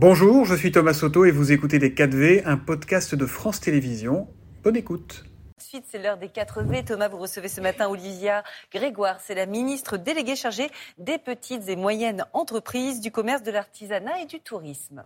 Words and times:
Bonjour, 0.00 0.44
je 0.44 0.54
suis 0.54 0.70
Thomas 0.70 0.94
Soto 0.94 1.24
et 1.24 1.32
vous 1.32 1.50
écoutez 1.50 1.80
Les 1.80 1.90
4V, 1.90 2.42
un 2.44 2.56
podcast 2.56 3.16
de 3.16 3.26
France 3.26 3.58
Télévisions. 3.58 4.28
Bonne 4.62 4.76
écoute. 4.76 5.24
Ensuite, 5.60 5.86
c'est 5.90 5.98
l'heure 5.98 6.18
des 6.18 6.28
4V. 6.28 6.84
Thomas, 6.84 7.08
vous 7.08 7.18
recevez 7.18 7.48
ce 7.48 7.60
matin 7.60 7.88
Olivia 7.88 8.44
Grégoire. 8.72 9.18
C'est 9.18 9.34
la 9.34 9.46
ministre 9.46 9.96
déléguée 9.96 10.36
chargée 10.36 10.70
des 10.98 11.18
petites 11.18 11.68
et 11.68 11.74
moyennes 11.74 12.24
entreprises, 12.32 13.00
du 13.00 13.10
commerce, 13.10 13.42
de 13.42 13.50
l'artisanat 13.50 14.20
et 14.20 14.26
du 14.26 14.38
tourisme. 14.38 15.04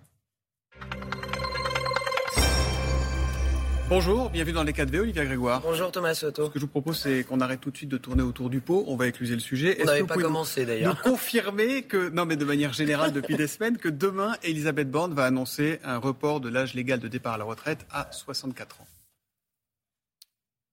Bonjour, 3.94 4.30
bienvenue 4.30 4.54
dans 4.54 4.62
les 4.62 4.72
4V, 4.72 5.00
Olivia 5.00 5.22
Grégoire. 5.22 5.60
Bonjour 5.60 5.92
Thomas 5.92 6.14
Soto. 6.14 6.46
Ce 6.46 6.50
que 6.50 6.58
je 6.58 6.64
vous 6.64 6.70
propose, 6.70 6.96
c'est 6.96 7.24
qu'on 7.24 7.42
arrête 7.42 7.60
tout 7.60 7.70
de 7.70 7.76
suite 7.76 7.90
de 7.90 7.98
tourner 7.98 8.22
autour 8.22 8.48
du 8.48 8.62
pot. 8.62 8.86
On 8.88 8.96
va 8.96 9.06
écluser 9.06 9.34
le 9.34 9.40
sujet. 9.40 9.76
On 9.82 9.84
n'avait 9.84 10.04
pas 10.04 10.16
commencé 10.16 10.64
d'ailleurs. 10.64 10.96
Nous 11.04 11.10
confirmer 11.10 11.82
que, 11.82 12.08
non 12.08 12.24
mais 12.24 12.36
de 12.36 12.44
manière 12.46 12.72
générale 12.72 13.12
depuis 13.12 13.36
des 13.36 13.46
semaines, 13.46 13.76
que 13.76 13.90
demain, 13.90 14.34
Elisabeth 14.44 14.90
Borne 14.90 15.12
va 15.12 15.26
annoncer 15.26 15.78
un 15.84 15.98
report 15.98 16.40
de 16.40 16.48
l'âge 16.48 16.72
légal 16.72 17.00
de 17.00 17.08
départ 17.08 17.34
à 17.34 17.36
la 17.36 17.44
retraite 17.44 17.80
à 17.90 18.08
64 18.12 18.80
ans? 18.80 18.86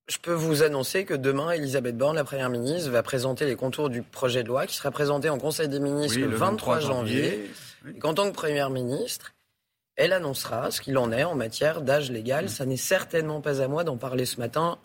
Je 0.07 0.17
peux 0.19 0.31
vous 0.31 0.63
annoncer 0.63 1.03
que 1.03 1.13
demain, 1.13 1.51
Elisabeth 1.51 1.97
Borne, 1.97 2.15
la 2.15 2.23
Première 2.23 2.49
ministre, 2.49 2.89
va 2.89 3.03
présenter 3.03 3.45
les 3.45 3.57
contours 3.57 3.89
du 3.89 4.01
projet 4.01 4.43
de 4.43 4.47
loi 4.47 4.65
qui 4.65 4.77
sera 4.77 4.91
présenté 4.91 5.27
en 5.27 5.39
Conseil 5.39 5.67
des 5.67 5.81
ministres 5.81 6.19
le 6.19 6.37
23, 6.37 6.79
janvier. 6.79 7.49
Et 7.85 7.99
qu'en 7.99 8.13
tant 8.13 8.29
que 8.29 8.33
Première 8.33 8.69
ministre, 8.69 9.33
elle 9.99 10.13
annoncera 10.13 10.71
ce 10.71 10.79
qu'il 10.79 10.97
en 10.97 11.11
est 11.11 11.25
en 11.25 11.35
matière 11.35 11.81
d'âge 11.81 12.09
légal. 12.09 12.49
Ça 12.49 12.65
n'est 12.65 12.77
certainement 12.77 13.41
pas 13.41 13.61
à 13.61 13.67
moi 13.67 13.83
d'en 13.83 13.97
parler 13.97 14.25
ce 14.25 14.39
matin. 14.39 14.79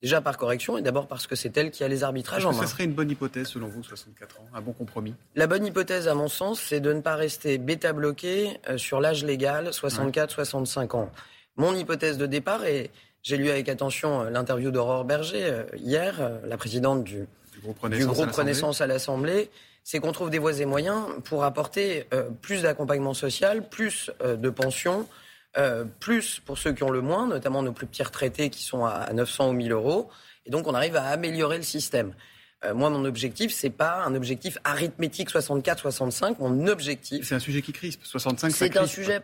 Déjà 0.00 0.20
par 0.20 0.36
correction 0.36 0.78
et 0.78 0.82
d'abord 0.82 1.06
parce 1.06 1.26
que 1.26 1.36
c'est 1.36 1.56
elle 1.56 1.70
qui 1.70 1.84
a 1.84 1.88
les 1.88 2.02
arbitrages 2.02 2.44
en 2.44 2.52
main. 2.52 2.62
Ce 2.62 2.68
serait 2.68 2.84
une 2.84 2.92
bonne 2.92 3.10
hypothèse 3.10 3.48
selon 3.48 3.68
vous, 3.68 3.84
64 3.84 4.40
ans, 4.40 4.46
un 4.52 4.60
bon 4.60 4.72
compromis? 4.72 5.14
La 5.36 5.46
bonne 5.46 5.64
hypothèse, 5.64 6.08
à 6.08 6.14
mon 6.14 6.28
sens, 6.28 6.60
c'est 6.60 6.80
de 6.80 6.92
ne 6.92 7.00
pas 7.00 7.14
rester 7.14 7.58
bêta-bloqué 7.58 8.58
euh, 8.68 8.78
sur 8.78 9.00
l'âge 9.00 9.24
légal, 9.24 9.68
64-65 9.68 10.96
ans. 10.96 11.10
Mon 11.56 11.74
hypothèse 11.76 12.18
de 12.18 12.26
départ, 12.26 12.64
et 12.64 12.90
j'ai 13.22 13.36
lu 13.36 13.48
avec 13.48 13.68
attention 13.68 14.22
euh, 14.22 14.30
l'interview 14.30 14.72
d'Aurore 14.72 15.04
Berger 15.04 15.44
euh, 15.44 15.62
hier, 15.76 16.32
la 16.44 16.56
présidente 16.56 17.04
du, 17.04 17.28
groupe 17.62 17.78
Renaissance 17.80 18.80
à 18.80 18.88
l'Assemblée, 18.88 19.50
c'est 19.84 19.98
qu'on 19.98 20.12
trouve 20.12 20.30
des 20.30 20.38
voies 20.38 20.60
et 20.60 20.64
moyens 20.64 21.06
pour 21.24 21.44
apporter 21.44 22.06
euh, 22.14 22.30
plus 22.40 22.62
d'accompagnement 22.62 23.14
social, 23.14 23.68
plus 23.68 24.10
euh, 24.22 24.36
de 24.36 24.50
pensions, 24.50 25.08
euh, 25.58 25.84
plus 26.00 26.40
pour 26.40 26.58
ceux 26.58 26.72
qui 26.72 26.82
ont 26.82 26.90
le 26.90 27.00
moins, 27.00 27.26
notamment 27.26 27.62
nos 27.62 27.72
plus 27.72 27.86
petits 27.86 28.02
retraités 28.02 28.48
qui 28.48 28.62
sont 28.62 28.84
à 28.84 29.12
900 29.12 29.50
ou 29.50 29.52
1000 29.52 29.72
euros. 29.72 30.08
Et 30.46 30.50
donc 30.50 30.66
on 30.66 30.74
arrive 30.74 30.96
à 30.96 31.06
améliorer 31.06 31.56
le 31.56 31.62
système. 31.62 32.14
moi, 32.74 32.90
mon 32.90 33.04
objectif, 33.04 33.52
c'est 33.52 33.70
pas 33.70 34.04
un 34.04 34.14
objectif 34.14 34.58
arithmétique 34.62 35.30
64-65. 35.30 36.36
Mon 36.38 36.68
objectif. 36.68 37.26
C'est 37.28 37.34
un 37.34 37.40
sujet 37.40 37.60
qui 37.60 37.72
crispe. 37.72 38.04
65, 38.04 38.50
C'est 38.52 38.76
un 38.76 38.86
sujet 38.86 39.20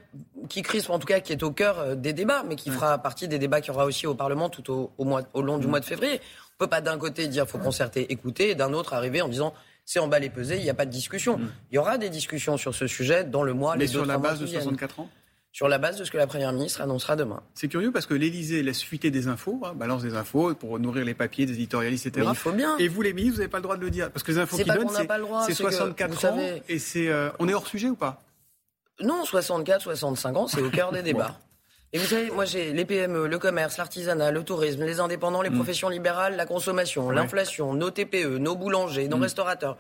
qui 0.49 0.63
crispe, 0.63 0.91
en 0.91 0.99
tout 0.99 1.07
cas, 1.07 1.21
qui 1.21 1.33
est 1.33 1.43
au 1.45 1.53
cœur 1.53 1.97
des 1.97 2.13
débats, 2.13 2.43
mais 2.49 2.57
qui 2.57 2.71
fera 2.71 2.99
partie 2.99 3.29
des 3.29 3.39
débats 3.39 3.61
qu'il 3.61 3.73
y 3.73 3.77
aura 3.77 3.85
aussi 3.85 4.09
au 4.09 4.15
Parlement 4.15 4.49
tout 4.49 4.91
au, 4.99 5.05
mois, 5.05 5.23
au 5.35 5.43
long 5.43 5.59
du 5.59 5.67
mmh. 5.67 5.71
mois 5.71 5.81
de 5.81 5.85
février. 5.85 6.21
On 6.55 6.65
peut 6.65 6.71
pas 6.71 6.81
d'un 6.81 6.99
côté 6.99 7.29
dire 7.29 7.47
faut 7.49 7.59
concerter, 7.59 8.13
écouter, 8.13 8.51
et 8.51 8.55
d'un 8.57 8.73
autre 8.73 8.93
arriver 8.93 9.23
en 9.23 9.29
disant 9.29 9.55
c'est 9.89 10.01
emballé 10.01 10.29
pesé, 10.29 10.59
il 10.59 10.63
n'y 10.63 10.69
a 10.69 10.75
pas 10.75 10.85
de 10.85 10.91
discussion. 10.91 11.39
Mm. 11.39 11.49
Il 11.71 11.75
y 11.77 11.79
aura 11.79 11.97
des 11.97 12.11
discussions 12.11 12.59
sur 12.59 12.75
ce 12.75 12.87
sujet 12.87 13.25
dans 13.25 13.43
le 13.43 13.55
mois, 13.55 13.75
Mais 13.75 13.87
sur 13.87 14.05
la 14.05 14.19
base 14.19 14.39
de 14.39 14.45
64 14.45 15.01
ans 15.01 15.09
sur 15.51 15.67
la 15.67 15.79
base 15.79 15.97
de 15.97 16.05
ce 16.05 16.11
que 16.11 16.19
la 16.19 16.27
Première 16.27 16.53
ministre 16.53 16.83
annoncera 16.83 17.17
demain. 17.17 17.43
C'est 17.55 17.69
curieux 17.69 17.91
parce 17.91 18.05
que 18.05 18.13
l'Élysée 18.13 18.63
laisse 18.63 18.83
fuiter 18.83 19.11
des 19.11 19.29
infos, 19.29 19.61
hein, 19.65 19.73
balance 19.75 20.03
des 20.03 20.15
infos 20.15 20.55
pour 20.55 20.79
nourrir 20.79 21.07
les 21.07 21.15
papiers 21.15 21.47
des 21.47 21.55
éditorialistes, 21.55 22.07
etc. 22.07 22.29
il 22.29 22.37
faut 22.37 22.53
bien. 22.53 22.77
Et 22.77 22.87
vous, 22.87 23.01
les 23.01 23.15
ministres, 23.15 23.37
vous 23.37 23.41
n'avez 23.41 23.51
pas 23.51 23.57
le 23.57 23.63
droit 23.63 23.77
de 23.77 23.81
le 23.81 23.91
dire. 23.91 24.11
Parce 24.13 24.23
que 24.23 24.31
les 24.31 24.39
infos 24.39 24.59
qui 24.59 24.65
donnent, 24.65 24.91
c'est 25.47 25.55
64 25.55 26.25
ans. 26.27 26.39
Et 26.69 26.79
c'est, 26.79 27.09
euh, 27.09 27.31
on 27.39 27.49
est 27.49 27.55
hors 27.55 27.67
sujet 27.67 27.89
ou 27.89 27.97
pas? 27.97 28.21
Non, 29.01 29.25
64, 29.25 29.81
65 29.81 30.37
ans, 30.37 30.47
c'est 30.47 30.61
au 30.61 30.71
cœur 30.71 30.93
des 30.93 31.03
débats. 31.03 31.41
Et 31.93 31.99
vous 31.99 32.05
savez, 32.05 32.31
moi 32.31 32.45
j'ai 32.45 32.73
les 32.75 32.85
PME, 32.85 33.27
le 33.27 33.39
commerce, 33.39 33.79
l'artisanat, 33.79 34.31
le 34.31 34.43
tourisme, 34.43 34.85
les 34.85 35.01
indépendants, 35.01 35.41
les 35.41 35.49
mm. 35.49 35.55
professions 35.55 35.89
libérales, 35.89 36.37
la 36.37 36.45
consommation, 36.45 37.11
l'inflation, 37.11 37.73
nos 37.73 37.91
TPE, 37.91 38.39
nos 38.39 38.57
boulangers, 38.57 39.09
nos 39.09 39.17
mm. 39.17 39.23
restaurateurs. 39.23 39.79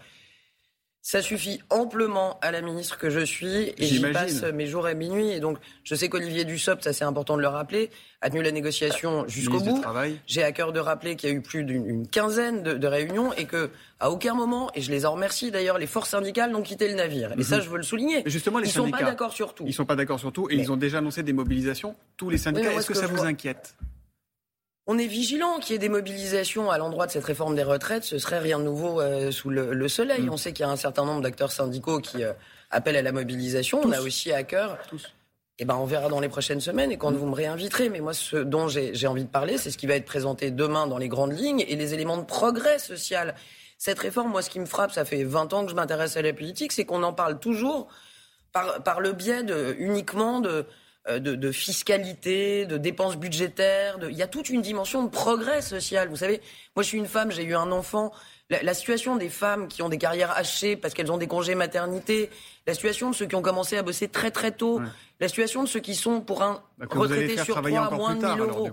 Ça 1.00 1.22
suffit 1.22 1.60
amplement 1.70 2.38
à 2.42 2.50
la 2.50 2.60
ministre 2.60 2.98
que 2.98 3.09
je 3.09 3.20
suis 3.20 3.72
et 3.78 3.86
j'y 3.86 4.00
passe 4.00 4.42
mes 4.42 4.66
jours 4.66 4.88
et 4.88 4.94
minuit. 4.94 5.31
Et 5.31 5.41
donc, 5.41 5.59
je 5.84 5.94
sais 5.94 6.09
qu'Olivier 6.09 6.44
Dussopt, 6.44 6.84
ça 6.84 6.92
c'est 6.92 7.04
important 7.04 7.36
de 7.36 7.42
le 7.42 7.48
rappeler, 7.48 7.91
a 8.20 8.28
tenu 8.31 8.42
la 8.42 8.50
négociation 8.50 9.26
jusqu'au 9.28 9.60
bout. 9.60 9.82
J'ai 10.26 10.42
à 10.42 10.53
cœur 10.53 10.72
de 10.72 10.81
rappeler 10.81 11.16
qu'il 11.16 11.31
y 11.31 11.32
a 11.32 11.34
eu 11.34 11.41
plus 11.41 11.64
d'une 11.64 12.06
quinzaine 12.06 12.62
de, 12.62 12.87
réunions 12.87 13.32
et 13.34 13.47
que 13.47 13.70
à 14.00 14.10
aucun 14.10 14.34
moment, 14.34 14.70
et 14.75 14.81
je 14.81 14.91
les 14.91 15.06
en 15.06 15.12
remercie 15.12 15.50
d'ailleurs, 15.50 15.78
les 15.78 15.87
forces 15.87 16.10
syndicales 16.10 16.50
n'ont 16.50 16.62
quitté 16.62 16.88
le 16.88 16.94
navire. 16.94 17.32
Et 17.38 17.42
ça, 17.42 17.56
mhm. 17.56 17.62
je 17.62 17.70
veux 17.70 17.76
le 17.78 17.82
souligner. 17.84 18.22
justement, 18.26 18.58
les 18.58 18.66
ils 18.66 18.78
ne 18.78 18.84
sont 18.84 18.91
pas 18.91 19.03
d'accord 19.03 19.32
sur 19.32 19.54
tout. 19.54 19.64
Ils 19.66 19.75
sont 19.75 19.87
pas 19.87 19.97
d'accord 19.97 20.20
sur 20.20 20.32
tout 20.32 20.48
et 20.50 20.56
ils 20.56 20.70
ont 20.70 20.76
déjà 20.76 20.98
annoncé 20.98 21.22
des 21.22 21.32
mobilisations. 21.32 21.94
Tous 22.16 22.28
les 22.28 22.38
syndicats. 22.38 22.72
Est-ce 22.72 22.87
que, 22.87 22.94
ça 22.94 23.06
vous 23.06 23.25
inquiète? 23.25 23.75
On 24.91 24.97
est 24.97 25.06
vigilant 25.06 25.59
qu'il 25.59 25.75
y 25.75 25.76
ait 25.76 25.78
des 25.78 25.91
mobilisations 25.91 26.71
à 26.71 26.78
l'endroit 26.78 27.06
de 27.06 27.12
cette 27.12 27.25
réforme 27.25 27.54
des 27.54 27.62
retraites. 27.62 28.04
Ce 28.04 28.19
serait 28.19 28.38
rien 28.38 28.59
de 28.59 28.65
nouveau 28.65 29.03
euh, 29.03 29.31
sous 29.31 29.50
le, 29.50 29.88
soleil. 29.88 30.22
Mm. 30.22 30.32
On 30.32 30.38
sait 30.38 30.54
qu'il 30.54 30.65
y 30.65 30.69
a 30.69 30.72
un 30.72 30.76
certain 30.76 31.04
nombre 31.04 31.21
d'acteurs 31.21 31.53
syndicaux 31.53 32.00
qui 32.00 32.25
euh, 32.25 32.32
appellent 32.71 32.97
à 32.97 33.03
la 33.03 33.12
mobilisation. 33.12 33.82
On 33.84 33.93
a 33.93 34.00
aussi 34.00 34.32
à 34.32 34.43
cœur. 34.44 34.78
Tous. 34.88 35.12
Eh 35.59 35.66
ben, 35.66 35.75
on 35.75 35.84
verra 35.84 36.09
dans 36.09 36.21
les 36.21 36.31
prochaines 36.31 36.62
semaines 36.62 36.91
et 36.91 36.97
quand 36.97 37.10
mm. 37.10 37.16
vous 37.16 37.26
me 37.26 37.34
réinviterez. 37.34 37.91
Mais 37.91 38.00
moi, 38.00 38.15
ce 38.15 38.38
dont 38.38 38.66
j'ai 38.69 39.06
envie 39.06 39.25
de 39.25 39.28
parler, 39.28 39.59
c'est 39.59 39.71
ce 39.71 39.76
qui 39.76 39.87
va 39.87 39.94
être 39.94 40.06
présenté 40.06 40.50
demain 40.50 40.87
dans 40.87 40.99
les 40.99 41.09
grandes 41.09 41.38
lignes 41.38 41.65
et 41.69 41.76
les 41.76 41.93
éléments 41.93 42.16
de 42.16 42.25
progrès 42.25 42.78
social. 42.78 43.34
Cette 43.76 43.99
réforme, 43.99 44.31
moi, 44.31 44.41
ce 44.41 44.49
qui 44.49 44.59
me 44.59 44.66
frappe, 44.66 44.93
ça 44.93 45.05
fait 45.05 45.22
20 45.22 45.53
ans 45.53 45.65
que 45.66 45.70
je 45.70 45.76
m'intéresse 45.76 46.16
à 46.16 46.22
la 46.22 46.32
politique, 46.32 46.72
c'est 46.72 46.87
qu'on 46.87 47.03
en 47.03 47.12
parle 47.12 47.38
toujours 47.38 47.88
par, 48.55 48.82
par 48.82 49.00
le 49.00 49.12
biais 49.12 49.43
de, 49.43 49.76
uniquement 49.78 50.41
de, 50.41 50.65
euh, 51.08 51.19
de, 51.19 51.52
fiscalité, 51.52 52.66
de 52.66 52.76
dépenses 52.76 53.16
budgétaires. 53.16 53.98
Il 54.10 54.16
y 54.16 54.22
a 54.22 54.26
toute 54.26 54.50
une 54.50 54.60
dimension 54.60 55.02
de 55.02 55.08
progrès 55.08 55.62
social. 55.62 56.08
Vous 56.08 56.16
savez, 56.16 56.42
moi 56.76 56.82
je 56.82 56.88
suis 56.88 56.98
une 56.98 57.06
femme, 57.06 57.30
j'ai 57.30 57.44
eu 57.44 57.54
un 57.54 57.72
enfant. 57.72 58.12
La, 58.50 58.74
situation 58.74 59.16
des 59.16 59.28
femmes 59.28 59.69
qui 59.69 59.82
ont 59.82 59.88
des 59.88 59.98
carrières 59.98 60.30
hachées 60.32 60.76
parce 60.76 60.94
qu'elles 60.94 61.12
ont 61.12 61.19
des 61.19 61.26
congés 61.26 61.54
maternité, 61.54 62.30
la 62.66 62.74
situation 62.74 63.10
de 63.10 63.14
ceux 63.14 63.26
qui 63.26 63.36
ont 63.36 63.42
commencé 63.42 63.76
à 63.76 63.82
bosser 63.82 64.08
très 64.08 64.30
très 64.30 64.52
tôt, 64.52 64.80
la 65.20 65.28
situation 65.28 65.62
de 65.62 65.69
ceux 65.69 65.80
qui 65.80 65.94
sont 65.94 66.20
pour 66.20 66.42
un 66.42 66.62
bah, 66.78 66.86
retraité 66.91 67.36
sur 67.36 67.62
trois 67.62 67.86
à 67.86 67.90
moins 67.90 68.14
de 68.14 68.26
1000 68.26 68.40
euros. 68.40 68.70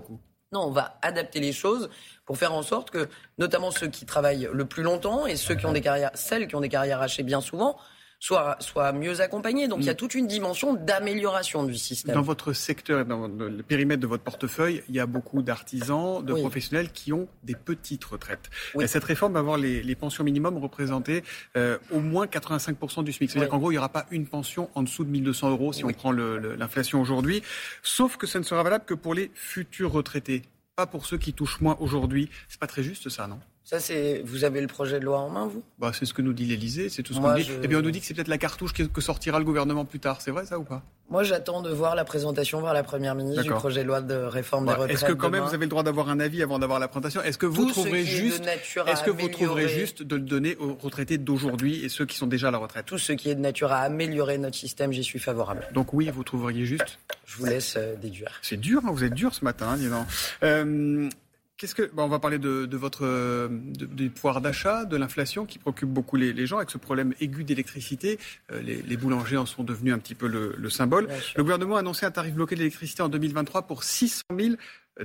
non, 0.52 0.62
on 0.62 0.70
va 0.70 0.98
adapter 1.02 1.40
les 1.40 1.52
choses 1.52 1.90
pour 2.24 2.38
faire 2.38 2.54
en 2.54 2.62
sorte 2.62 2.90
que, 2.90 3.08
notamment 3.38 3.70
ceux 3.70 3.88
qui 3.88 4.06
travaillent 4.06 4.48
le 4.52 4.64
plus 4.64 4.82
longtemps 4.82 5.26
et 5.26 5.36
ceux 5.36 5.54
qui 5.54 5.66
ont 5.66 5.72
des 5.72 5.82
carrières, 5.82 6.10
celles 6.14 6.48
qui 6.48 6.56
ont 6.56 6.60
des 6.60 6.70
carrières 6.70 7.02
hachées 7.02 7.22
bien 7.22 7.40
souvent, 7.40 7.78
soit, 8.18 8.56
soit 8.60 8.92
mieux 8.92 9.20
accompagnés. 9.20 9.68
Donc 9.68 9.80
il 9.80 9.86
y 9.86 9.90
a 9.90 9.92
mm. 9.92 9.96
toute 9.96 10.14
une 10.14 10.26
dimension 10.26 10.74
d'amélioration 10.74 11.64
du 11.64 11.76
système. 11.76 12.14
Dans 12.14 12.22
votre 12.22 12.52
secteur, 12.52 13.04
dans 13.04 13.28
le 13.28 13.62
périmètre 13.62 14.00
de 14.00 14.06
votre 14.06 14.22
portefeuille, 14.22 14.82
il 14.88 14.94
y 14.94 15.00
a 15.00 15.06
beaucoup 15.06 15.42
d'artisans, 15.42 16.24
de 16.24 16.34
professionnels 16.34 16.90
qui 16.92 17.12
ont 17.12 17.28
des 17.44 17.54
petites 17.54 18.04
retraites. 18.04 18.50
Et 18.80 18.86
cette 18.86 19.04
réforme 19.04 19.34
va 19.34 19.40
avoir 19.40 19.56
les, 19.58 19.96
pensions 19.96 20.24
minimum 20.24 20.58
représenter 20.58 21.24
euh, 21.56 21.78
au 21.90 22.00
moins 22.00 22.26
85% 22.26 23.02
du 23.02 23.12
SMIC. 23.12 23.30
C'est-à-dire 23.30 23.48
qu'en 23.48 23.58
gros, 23.58 23.70
il 23.70 23.74
n'y 23.74 23.78
aura 23.78 23.88
pas 23.88 24.04
une 24.10 24.26
pension 24.26 24.68
en 24.74 24.82
dessous 24.82 25.04
de 25.04 25.10
1200 25.10 25.50
euros 25.50 25.72
si 25.72 25.84
on 25.84 25.92
prend 25.92 26.12
l'inflation 26.12 27.00
aujourd'hui. 27.00 27.42
Sauf 27.82 28.18
que 28.18 28.26
ça 28.26 28.38
ne 28.38 28.44
sera 28.44 28.62
valable 28.62 28.84
que 28.84 28.92
pour 28.94 29.14
les 29.14 29.30
futurs 29.34 29.92
retraités, 29.92 30.42
pas 30.76 30.86
pour 30.86 31.06
ceux 31.06 31.16
qui 31.16 31.32
touchent 31.32 31.60
moins 31.60 31.76
aujourd'hui. 31.80 32.28
C'est 32.48 32.60
pas 32.60 32.66
très 32.66 32.82
juste 32.82 33.08
ça, 33.08 33.26
non? 33.26 33.40
Ça, 33.66 33.80
c'est. 33.80 34.22
Vous 34.24 34.44
avez 34.44 34.60
le 34.60 34.68
projet 34.68 35.00
de 35.00 35.04
loi 35.04 35.18
en 35.18 35.28
main, 35.28 35.46
vous? 35.46 35.64
Bah, 35.80 35.90
C'est 35.92 36.06
ce 36.06 36.14
que 36.14 36.22
nous 36.22 36.32
dit 36.32 36.44
l'Elysée, 36.44 36.88
c'est 36.88 37.02
tout 37.02 37.12
ce 37.12 37.18
qu'on 37.18 37.34
dit. 37.34 37.50
Et 37.64 37.66
bien, 37.66 37.80
on 37.80 37.82
nous 37.82 37.90
dit 37.90 38.00
que 38.00 38.06
c'est 38.06 38.14
peut-être 38.14 38.28
la 38.28 38.38
cartouche 38.38 38.72
que 38.72 39.00
sortira 39.00 39.40
le 39.40 39.44
gouvernement 39.44 39.84
plus 39.84 39.98
tard. 39.98 40.20
C'est 40.20 40.30
vrai, 40.30 40.46
ça 40.46 40.56
ou 40.56 40.62
pas? 40.62 40.84
Moi, 41.10 41.24
j'attends 41.24 41.62
de 41.62 41.70
voir 41.70 41.96
la 41.96 42.04
présentation 42.04 42.62
par 42.62 42.74
la 42.74 42.84
Première 42.84 43.16
ministre 43.16 43.42
du 43.42 43.50
projet 43.50 43.82
de 43.82 43.88
loi 43.88 44.00
de 44.00 44.14
réforme 44.14 44.66
des 44.66 44.72
retraites. 44.72 44.90
Est-ce 44.92 45.04
que, 45.04 45.12
quand 45.12 45.30
même, 45.30 45.42
vous 45.42 45.54
avez 45.54 45.66
le 45.66 45.70
droit 45.70 45.82
d'avoir 45.82 46.08
un 46.08 46.20
avis 46.20 46.42
avant 46.42 46.60
d'avoir 46.60 46.78
la 46.78 46.86
présentation? 46.86 47.22
Est-ce 47.22 47.38
que 47.38 47.46
vous 47.46 47.66
trouverez 47.66 48.04
juste. 48.04 48.44
Est-ce 48.86 49.02
que 49.02 49.10
vous 49.10 49.28
trouverez 49.28 49.68
juste 49.68 50.02
de 50.04 50.14
le 50.14 50.22
donner 50.22 50.56
aux 50.56 50.74
retraités 50.74 51.18
d'aujourd'hui 51.18 51.84
et 51.84 51.88
ceux 51.88 52.06
qui 52.06 52.16
sont 52.16 52.28
déjà 52.28 52.48
à 52.48 52.50
la 52.52 52.58
retraite? 52.58 52.86
Tout 52.86 52.98
ce 52.98 53.12
qui 53.12 53.30
est 53.30 53.34
de 53.34 53.40
nature 53.40 53.72
à 53.72 53.78
améliorer 53.80 54.38
notre 54.38 54.56
système, 54.56 54.92
j'y 54.92 55.02
suis 55.04 55.18
favorable. 55.18 55.66
Donc, 55.74 55.92
oui, 55.92 56.08
vous 56.12 56.24
trouveriez 56.24 56.64
juste? 56.66 56.98
Je 57.24 57.36
vous 57.38 57.46
laisse 57.46 57.74
euh, 57.76 57.96
déduire. 57.96 58.38
C'est 58.42 58.56
dur, 58.60 58.82
hein, 58.84 58.90
vous 58.92 59.02
êtes 59.02 59.14
dur 59.14 59.34
ce 59.34 59.44
matin, 59.44 59.70
hein, 59.70 59.76
dis 59.76 59.88
donc. 59.88 60.06
Euh, 60.42 61.08
Qu'est-ce 61.58 61.74
que, 61.74 61.90
on 61.96 62.08
va 62.08 62.18
parler 62.18 62.38
de, 62.38 62.76
votre 62.76 63.48
du 63.48 64.10
pouvoir 64.10 64.42
d'achat, 64.42 64.84
de 64.84 64.96
l'inflation 64.96 65.46
qui 65.46 65.58
préoccupe 65.58 65.88
beaucoup 65.88 66.16
les, 66.16 66.46
gens 66.46 66.58
avec 66.58 66.70
ce 66.70 66.76
problème 66.76 67.14
aigu 67.18 67.44
d'électricité. 67.44 68.18
Euh, 68.52 68.60
les, 68.60 68.96
boulangers 68.98 69.38
en 69.38 69.46
sont 69.46 69.62
devenus 69.62 69.94
un 69.94 69.98
petit 69.98 70.14
peu 70.14 70.26
le, 70.26 70.68
symbole. 70.68 71.08
Le 71.34 71.42
gouvernement 71.42 71.76
a 71.76 71.80
annoncé 71.80 72.04
un 72.04 72.10
tarif 72.10 72.34
bloqué 72.34 72.56
d'électricité 72.56 73.02
en 73.02 73.08
2023 73.08 73.62
pour 73.62 73.84
600 73.84 74.22
000 74.38 74.56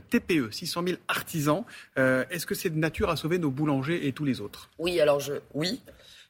TPE, 0.10 0.52
600 0.52 0.84
000 0.88 0.98
artisans. 1.08 1.64
Euh, 1.98 2.26
est-ce 2.30 2.46
que 2.46 2.56
c'est 2.56 2.70
de 2.70 2.78
nature 2.78 3.10
à 3.10 3.16
sauver 3.16 3.40
nos 3.40 3.52
boulangers 3.52 4.08
et 4.08 4.12
tous 4.12 4.26
les 4.26 4.42
autres? 4.42 4.70
Oui, 4.78 5.00
alors 5.00 5.22
je, 5.22 5.36
oui. 5.54 5.82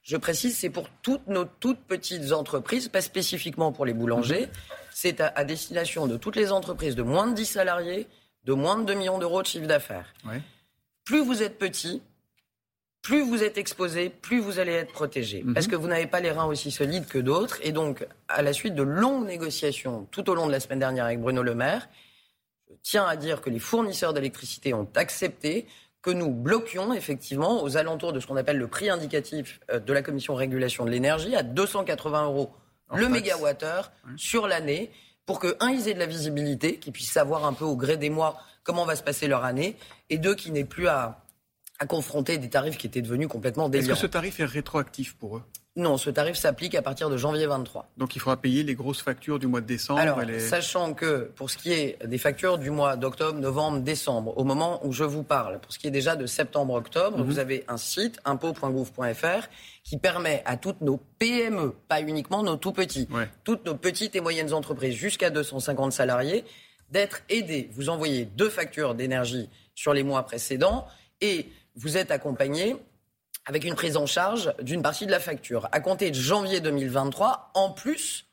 Je 0.03 0.17
précise, 0.17 0.56
c'est 0.56 0.69
pour 0.69 0.89
toutes 1.01 1.27
nos 1.27 1.45
toutes 1.45 1.79
petites 1.79 2.31
entreprises, 2.31 2.89
pas 2.89 3.01
spécifiquement 3.01 3.71
pour 3.71 3.85
les 3.85 3.94
boulangers. 3.94 4.50
C'est 4.91 5.21
à 5.21 5.44
destination 5.45 6.06
de 6.06 6.17
toutes 6.17 6.35
les 6.35 6.51
entreprises 6.51 6.95
de 6.95 7.03
moins 7.03 7.27
de 7.27 7.33
10 7.33 7.45
salariés 7.45 8.07
de 8.45 8.53
moins 8.53 8.77
de 8.77 8.85
2 8.85 8.93
millions 8.93 9.19
d'euros 9.19 9.41
de 9.41 9.47
chiffre 9.47 9.67
d'affaires. 9.67 10.13
Plus 11.03 11.23
vous 11.23 11.43
êtes 11.43 11.57
petit, 11.57 12.01
plus 13.01 13.23
vous 13.23 13.43
êtes 13.43 13.57
exposé, 13.57 14.09
plus 14.09 14.39
vous 14.39 14.59
allez 14.59 14.73
être 14.73 14.93
protégé. 14.93 15.43
Mhm. 15.43 15.53
Parce 15.53 15.67
que 15.67 15.75
vous 15.75 15.88
n'avez 15.88 16.07
pas 16.07 16.19
les 16.19 16.31
reins 16.31 16.45
aussi 16.45 16.71
solides 16.71 17.07
que 17.07 17.17
d'autres. 17.17 17.59
Et 17.63 17.71
donc, 17.71 18.05
à 18.27 18.41
la 18.41 18.53
suite 18.53 18.75
de 18.75 18.83
longues 18.83 19.25
négociations 19.25 20.07
tout 20.11 20.29
au 20.29 20.35
long 20.35 20.47
de 20.47 20.51
la 20.51 20.59
semaine 20.59 20.79
dernière 20.79 21.05
avec 21.05 21.19
Bruno 21.19 21.41
Le 21.43 21.55
Maire, 21.55 21.89
je 22.69 22.75
tiens 22.83 23.05
à 23.05 23.15
dire 23.15 23.41
que 23.41 23.49
les 23.49 23.59
fournisseurs 23.59 24.13
d'électricité 24.13 24.73
ont 24.73 24.88
accepté 24.95 25.67
que 26.01 26.11
nous 26.11 26.31
bloquions 26.31 26.93
effectivement 26.93 27.61
aux 27.63 27.77
alentours 27.77 28.13
de 28.13 28.19
ce 28.19 28.27
qu'on 28.27 28.38
appelle 28.38 28.57
le 28.57 28.67
prix 28.67 28.89
indicatif 28.89 29.59
euh, 29.71 29.79
de 29.79 29.93
la 29.93 30.01
Commission 30.01 30.33
régulation 30.33 30.85
de 30.85 30.89
l'énergie 30.89 31.35
à 31.35 31.43
280 31.43 32.25
euros 32.25 32.51
le 32.93 33.07
mégawattheure 33.07 33.91
sur 34.17 34.47
l'année 34.47 34.91
pour 35.31 35.39
que, 35.39 35.56
un, 35.62 35.69
ils 35.69 35.88
aient 35.88 35.94
de 35.94 36.00
la 36.00 36.07
visibilité, 36.07 36.75
qu'ils 36.75 36.92
puissent 36.92 37.10
savoir 37.10 37.45
un 37.45 37.54
peu 37.54 37.63
au 37.63 37.78
gré 37.78 37.95
des 37.95 38.10
mois 38.10 38.38
comment 38.63 38.83
va 38.83 38.98
se 38.98 39.01
passer 39.01 39.30
leur 39.30 39.45
année, 39.45 39.78
et 40.10 40.18
deux, 40.18 40.36
qu'ils 40.36 40.51
n'aient 40.51 40.66
plus 40.66 40.89
à, 40.89 41.20
à 41.81 41.88
confronter 41.88 42.38
des 42.38 42.48
tarifs 42.48 42.78
qui 42.78 42.86
étaient 42.86 43.01
devenus 43.01 43.28
complètement 43.28 43.68
délirants. 43.68 43.94
Est-ce 43.94 44.01
que 44.01 44.07
ce 44.07 44.12
tarif 44.12 44.39
est 44.39 44.45
rétroactif 44.45 45.16
pour 45.16 45.38
eux? 45.38 45.44
Non, 45.75 45.98
ce 45.98 46.12
tarif 46.12 46.36
s'applique 46.36 46.75
à 46.75 46.83
partir 46.83 47.10
de 47.10 47.18
janvier 47.18 47.48
23. 47.48 47.89
Donc 47.98 48.16
il 48.16 48.19
faudra 48.19 48.38
payer 48.38 48.62
les 48.62 48.75
grosses 48.75 49.01
factures 49.01 49.39
du 49.39 49.48
mois 49.48 49.62
de 49.62 49.66
décembre. 49.66 50.00
Alors, 50.00 50.19
sachant 50.39 50.94
que 50.94 51.31
pour 51.36 51.50
ce 51.50 51.57
qui 51.57 51.74
est 51.74 51.98
des 52.06 52.19
factures 52.19 52.60
du 52.60 52.69
mois 52.69 52.98
d'octobre, 52.98 53.39
novembre, 53.39 53.80
décembre, 53.80 54.38
au 54.38 54.44
moment 54.44 54.86
où 54.86 54.94
je 54.94 55.04
vous 55.04 55.24
parle, 55.24 55.60
pour 55.60 55.74
ce 55.74 55.80
qui 55.80 55.88
est 55.88 55.92
déjà 55.92 56.16
de 56.16 56.28
septembre-octobre, 56.28 57.18
mhm. 57.18 57.24
vous 57.24 57.39
avez 57.39 57.63
un 57.68 57.78
site 57.78 58.19
impôt.gouv.fr 58.25 59.48
qui 59.84 59.98
permet 59.98 60.44
à 60.45 60.57
toutes 60.57 60.81
nos 60.81 61.00
PME, 61.18 61.74
pas 61.88 62.01
uniquement 62.01 62.44
nos 62.44 62.57
tout 62.57 62.74
petits, 62.74 63.07
toutes 63.44 63.66
nos 63.66 63.75
petites 63.75 64.16
et 64.16 64.22
moyennes 64.22 64.54
entreprises 64.54 64.94
jusqu'à 64.94 65.31
250 65.31 65.94
salariés, 65.94 66.45
d'être 66.92 67.22
aidées. 67.30 67.72
Vous 67.74 67.89
envoyez 67.89 68.25
deux 68.25 68.50
factures 68.50 68.94
d'énergie 68.94 69.50
sur 69.74 69.94
les 69.94 70.04
mois 70.04 70.24
précédents 70.24 70.86
et 71.22 71.48
vous 71.75 71.97
êtes 71.97 72.12
accompagné 72.12 72.75
avec 73.45 73.63
une 73.63 73.75
prise 73.75 73.97
en 73.97 74.06
charge 74.06 74.53
d'une 74.62 74.81
partie 74.81 75.06
de 75.06 75.12
la 75.12 75.19
facture. 75.19 75.68
À 75.71 75.79
compter 75.79 76.12
de 76.12 76.15
janvier 76.15 76.59
2023, 76.59 77.51
en 77.53 77.71
plus, 77.71 78.25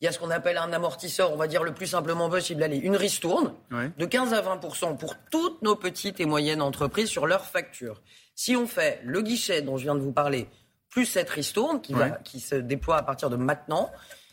il 0.00 0.04
y 0.04 0.08
a 0.08 0.12
ce 0.12 0.18
qu'on 0.18 0.30
appelle 0.30 0.58
un 0.58 0.72
amortisseur, 0.72 1.32
on 1.32 1.36
va 1.36 1.46
dire 1.46 1.62
le 1.62 1.72
plus 1.72 1.86
simplement 1.86 2.28
possible, 2.28 2.62
allez, 2.62 2.76
une 2.76 2.96
ristourne 2.96 3.54
de 3.70 4.06
15 4.06 4.34
à 4.34 4.40
20 4.40 4.58
pour 4.96 5.14
toutes 5.30 5.62
nos 5.62 5.76
petites 5.76 6.20
et 6.20 6.26
moyennes 6.26 6.62
entreprises 6.62 7.08
sur 7.08 7.26
leur 7.26 7.44
facture. 7.44 8.02
Si 8.34 8.56
on 8.56 8.66
fait 8.66 9.00
le 9.04 9.22
guichet 9.22 9.62
dont 9.62 9.76
je 9.76 9.84
viens 9.84 9.94
de 9.94 10.00
vous 10.00 10.12
parler, 10.12 10.48
plus 10.88 11.06
cette 11.06 11.30
ristourne 11.30 11.80
qui, 11.80 11.94
va, 11.94 12.10
qui 12.10 12.40
se 12.40 12.56
déploie 12.56 12.96
à 12.96 13.02
partir 13.02 13.30
de 13.30 13.36
maintenant, 13.36 13.90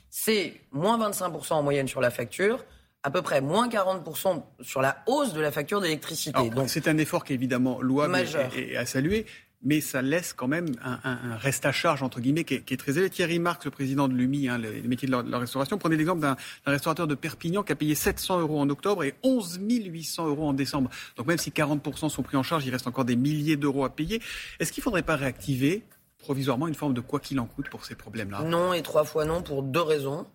c'est 0.10 0.60
moins 0.72 0.98
25% 0.98 1.54
en 1.54 1.64
moyenne 1.64 1.88
sur 1.88 2.02
la 2.02 2.10
facture, 2.10 2.66
à 3.04 3.12
peu 3.12 3.22
près 3.22 3.42
moins 3.42 3.70
40% 3.70 4.44
sur 4.62 4.82
la 4.82 4.98
hausse 5.08 5.34
de 5.34 5.42
la 5.42 5.52
facture 5.52 5.82
d'électricité. 5.82 6.52
C'est 6.68 6.88
un 6.88 6.98
effort 6.98 7.24
qui 7.24 7.34
est 7.34 7.36
évidemment 7.36 7.82
louable 7.82 8.18
et, 8.56 8.78
à 8.78 8.86
saluer 8.86 9.26
mais 9.62 9.82
ça 9.82 10.02
laisse 10.02 10.32
quand 10.34 10.48
même 10.48 10.68
un, 10.82 11.36
reste 11.36 11.66
à 11.66 11.72
charge, 11.72 12.02
entre 12.02 12.22
guillemets, 12.22 12.46
qui 12.46 12.54
est, 12.54 12.80
très 12.80 12.94
élevé. 12.94 13.10
Thierry 13.10 13.40
Marx, 13.40 13.66
le 13.66 13.72
président 13.72 14.08
de 14.08 14.14
l'UMI, 14.14 14.48
hein, 14.48 14.58
les, 14.58 14.82
métiers 14.84 15.08
de 15.08 15.12
la, 15.12 15.38
restauration, 15.38 15.78
prenez 15.78 15.98
l'exemple 15.98 16.22
d'un 16.22 16.38
restaurateur 16.66 17.08
de 17.08 17.16
Perpignan 17.16 17.62
qui 17.64 17.74
a 17.74 17.76
payé 17.76 17.94
700 17.94 18.40
euros 18.40 18.60
en 18.60 18.70
octobre 18.70 19.04
et 19.04 19.16
11 19.24 19.60
800 19.62 20.28
euros 20.28 20.48
en 20.48 20.54
décembre. 20.54 20.90
Donc 21.18 21.28
même 21.28 21.38
si 21.38 21.52
40% 21.52 22.10
sont 22.10 22.24
pris 22.24 22.38
en 22.38 22.44
charge, 22.44 22.66
il 22.66 22.72
reste 22.72 22.88
encore 22.88 23.06
des 23.06 23.18
milliers 23.18 23.58
d'euros 23.58 23.84
à 23.84 23.90
payer. 23.90 24.22
Est-ce 24.60 24.72
qu'il 24.72 24.82
ne 24.82 24.86
faudrait 24.86 25.04
pas 25.04 25.18
réactiver 25.18 25.84
provisoirement 26.20 26.68
une 26.68 26.76
forme 26.76 26.94
de 26.94 27.02
quoi 27.02 27.20
qu'il 27.20 27.40
en 27.40 27.46
coûte 27.46 27.70
pour 27.70 27.84
ces 27.84 27.96
problèmes-là? 27.96 28.44
Non, 28.44 28.74
et 28.74 28.82
trois 28.82 29.04
fois 29.04 29.26
non, 29.26 29.42
pour 29.42 29.64
deux 29.64 29.82
raisons. 29.82 30.26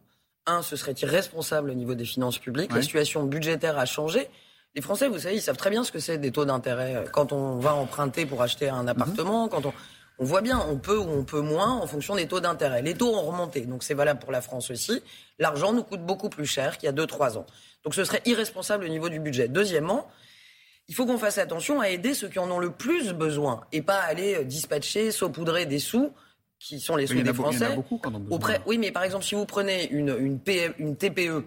Un, 0.47 0.63
ce 0.63 0.77
serait 0.77 0.95
irresponsable 1.01 1.71
au 1.71 1.75
niveau 1.75 1.95
des 1.95 2.05
finances 2.05 2.39
publiques. 2.39 2.73
La 2.75 2.83
situation 2.83 3.25
budgétaire 3.25 3.79
a 3.79 3.87
changé. 3.87 4.29
Les 4.75 4.83
Français, 4.83 5.09
vous 5.09 5.21
savez, 5.21 5.37
ils 5.37 5.43
savent 5.43 5.57
très 5.57 5.71
bien 5.71 5.85
ce 5.85 5.93
que 5.93 6.01
c'est 6.01 6.19
des 6.19 6.33
taux 6.33 6.45
d'intérêt. 6.45 6.97
Euh, 6.97 7.05
quand 7.11 7.33
on 7.33 7.59
va 7.59 7.75
emprunter 7.75 8.27
pour 8.27 8.43
acheter 8.43 8.69
un 8.69 8.87
appartement, 8.89 9.49
quand 9.49 9.65
on, 9.67 9.73
on 10.19 10.25
voit 10.25 10.43
bien, 10.43 10.65
on 10.69 10.77
peut 10.77 10.99
ou 10.99 11.09
on 11.09 11.25
peut 11.25 11.41
moins 11.41 11.73
en 11.73 11.87
fonction 11.87 12.17
des 12.17 12.27
taux 12.29 12.41
d'intérêt. 12.41 12.83
Les 12.83 12.95
taux 12.95 13.15
ont 13.15 13.23
remonté, 13.23 13.63
donc 13.63 13.83
c'est 13.83 13.95
valable 13.95 14.21
pour 14.21 14.33
la 14.33 14.41
France 14.41 14.71
aussi. 14.71 15.03
L'argent 15.39 15.73
nous 15.73 15.83
coûte 15.83 16.03
beaucoup 16.05 16.29
plus 16.29 16.47
cher 16.47 16.77
qu'il 16.77 16.87
y 16.87 16.91
a 16.91 16.93
2-3 16.93 17.39
ans. 17.39 17.47
Donc 17.85 17.95
ce 17.95 18.05
serait 18.05 18.23
irresponsable 18.25 18.85
au 18.85 18.89
niveau 18.89 19.09
du 19.09 19.21
budget. 19.21 19.49
Deuxièmement, 19.49 20.09
il 20.89 20.95
faut 20.95 21.07
qu'on 21.07 21.19
fasse 21.19 21.39
attention 21.39 21.81
à 21.81 21.89
aider 21.89 22.15
ceux 22.15 22.29
qui 22.29 22.39
en 22.39 22.51
ont 22.51 22.59
le 22.59 22.71
plus 22.71 23.13
besoin 23.13 23.63
et 23.73 23.83
pas 23.83 24.01
aller 24.01 24.35
euh, 24.35 24.45
dispatcher, 24.45 25.11
saupoudrer 25.11 25.67
des 25.67 25.79
sous 25.79 26.13
qui 26.59 26.81
sont 26.81 26.97
les 26.97 27.07
sous 27.07 27.21
des 27.21 27.35
Français. 27.35 27.77
auprès, 28.31 28.61
oui, 28.67 28.79
mais 28.79 28.91
par 28.91 29.05
exemple, 29.05 29.25
si 29.25 29.35
vous 29.35 29.45
prenez 29.45 29.89
une, 29.91 30.17
une, 30.19 30.41
une 30.79 30.97
TPE 30.97 31.45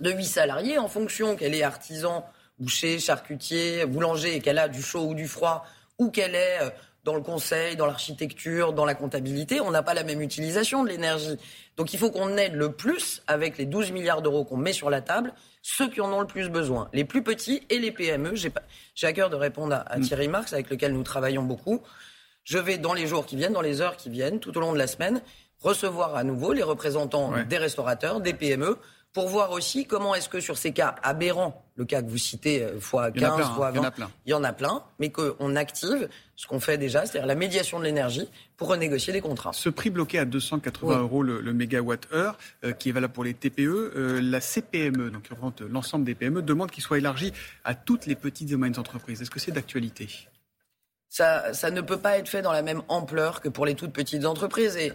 de 0.00 0.10
8 0.10 0.24
salariés, 0.24 0.78
en 0.78 0.88
fonction 0.88 1.36
qu'elle 1.36 1.54
est 1.54 1.62
artisan 1.62 2.24
boucher, 2.58 2.98
charcutier, 2.98 3.84
boulanger, 3.86 4.36
et 4.36 4.40
qu'elle 4.40 4.58
a 4.58 4.68
du 4.68 4.82
chaud 4.82 5.08
ou 5.08 5.14
du 5.14 5.28
froid, 5.28 5.66
ou 5.98 6.10
qu'elle 6.10 6.34
est 6.34 6.62
euh, 6.62 6.70
dans 7.04 7.14
le 7.14 7.22
conseil, 7.22 7.76
dans 7.76 7.86
l'architecture, 7.86 8.72
dans 8.72 8.84
la 8.84 8.94
comptabilité, 8.94 9.60
on 9.60 9.70
n'a 9.70 9.82
pas 9.82 9.94
la 9.94 10.02
même 10.02 10.20
utilisation 10.20 10.82
de 10.82 10.88
l'énergie. 10.88 11.36
Donc 11.76 11.94
il 11.94 11.98
faut 11.98 12.10
qu'on 12.10 12.36
aide 12.36 12.54
le 12.54 12.72
plus, 12.72 13.22
avec 13.28 13.58
les 13.58 13.64
12 13.64 13.92
milliards 13.92 14.22
d'euros 14.22 14.44
qu'on 14.44 14.56
met 14.56 14.72
sur 14.72 14.90
la 14.90 15.00
table, 15.00 15.32
ceux 15.62 15.88
qui 15.88 16.00
en 16.00 16.12
ont 16.12 16.20
le 16.20 16.26
plus 16.26 16.48
besoin, 16.48 16.88
les 16.92 17.04
plus 17.04 17.22
petits 17.22 17.62
et 17.70 17.78
les 17.78 17.92
PME. 17.92 18.34
J'ai 18.34 19.06
à 19.06 19.12
cœur 19.12 19.30
de 19.30 19.36
répondre 19.36 19.84
à, 19.86 19.98
mm. 19.98 20.02
Thierry 20.02 20.28
Marx, 20.28 20.52
avec 20.52 20.68
lequel 20.68 20.92
nous 20.92 21.04
travaillons 21.04 21.44
beaucoup. 21.44 21.80
Je 22.46 22.58
vais, 22.58 22.78
dans 22.78 22.94
les 22.94 23.08
jours 23.08 23.26
qui 23.26 23.34
viennent, 23.34 23.52
dans 23.52 23.60
les 23.60 23.80
heures 23.80 23.96
qui 23.96 24.08
viennent, 24.08 24.38
tout 24.38 24.56
au 24.56 24.60
long 24.60 24.72
de 24.72 24.78
la 24.78 24.86
semaine, 24.86 25.20
recevoir 25.60 26.14
à 26.14 26.22
nouveau 26.22 26.52
les 26.52 26.62
représentants 26.62 27.32
des 27.48 27.58
restaurateurs, 27.58 28.20
des 28.20 28.34
PME, 28.34 28.78
pour 29.12 29.28
voir 29.28 29.50
aussi 29.50 29.86
comment 29.86 30.14
est-ce 30.14 30.28
que 30.28 30.40
sur 30.40 30.56
ces 30.56 30.72
cas 30.72 30.94
aberrants, 31.02 31.64
le 31.74 31.86
cas 31.86 32.02
que 32.02 32.08
vous 32.08 32.18
citez 32.18 32.62
euh, 32.62 32.78
fois 32.78 33.10
15, 33.10 33.54
fois 33.54 33.70
20, 33.70 33.94
il 34.26 34.30
y 34.30 34.34
en 34.34 34.44
a 34.44 34.52
plein, 34.52 34.82
mais 34.98 35.10
qu'on 35.10 35.56
active 35.56 36.08
ce 36.36 36.46
qu'on 36.46 36.60
fait 36.60 36.76
déjà, 36.76 37.06
c'est-à-dire 37.06 37.26
la 37.26 37.34
médiation 37.34 37.78
de 37.78 37.84
l'énergie 37.84 38.28
pour 38.58 38.68
renégocier 38.68 39.14
les 39.14 39.22
contrats. 39.22 39.52
Ce 39.54 39.70
prix 39.70 39.88
bloqué 39.88 40.18
à 40.18 40.26
280 40.26 40.98
euros 40.98 41.22
le, 41.22 41.40
mégawatt-heure, 41.54 42.36
euh, 42.64 42.72
qui 42.72 42.90
est 42.90 42.92
valable 42.92 43.14
pour 43.14 43.24
les 43.24 43.32
TPE, 43.32 43.60
euh, 43.96 44.20
la 44.22 44.42
CPME, 44.42 45.10
donc 45.10 45.30
l'ensemble 45.68 46.04
des 46.04 46.14
PME, 46.14 46.42
demande 46.42 46.70
qu'il 46.70 46.82
soit 46.82 46.98
élargi 46.98 47.32
à 47.64 47.74
toutes 47.74 48.04
les 48.04 48.16
petites 48.16 48.52
et 48.52 48.56
moyennes 48.56 48.78
entreprises. 48.78 49.22
Est-ce 49.22 49.30
que 49.30 49.40
c'est 49.40 49.52
d'actualité? 49.52 50.28
Ça, 51.16 51.54
ça 51.54 51.70
ne 51.70 51.80
peut 51.80 51.96
pas 51.96 52.18
être 52.18 52.28
fait 52.28 52.42
dans 52.42 52.52
la 52.52 52.60
même 52.60 52.82
ampleur 52.88 53.40
que 53.40 53.48
pour 53.48 53.64
les 53.64 53.74
toutes 53.74 53.94
petites 53.94 54.26
entreprises. 54.26 54.76
Et 54.76 54.92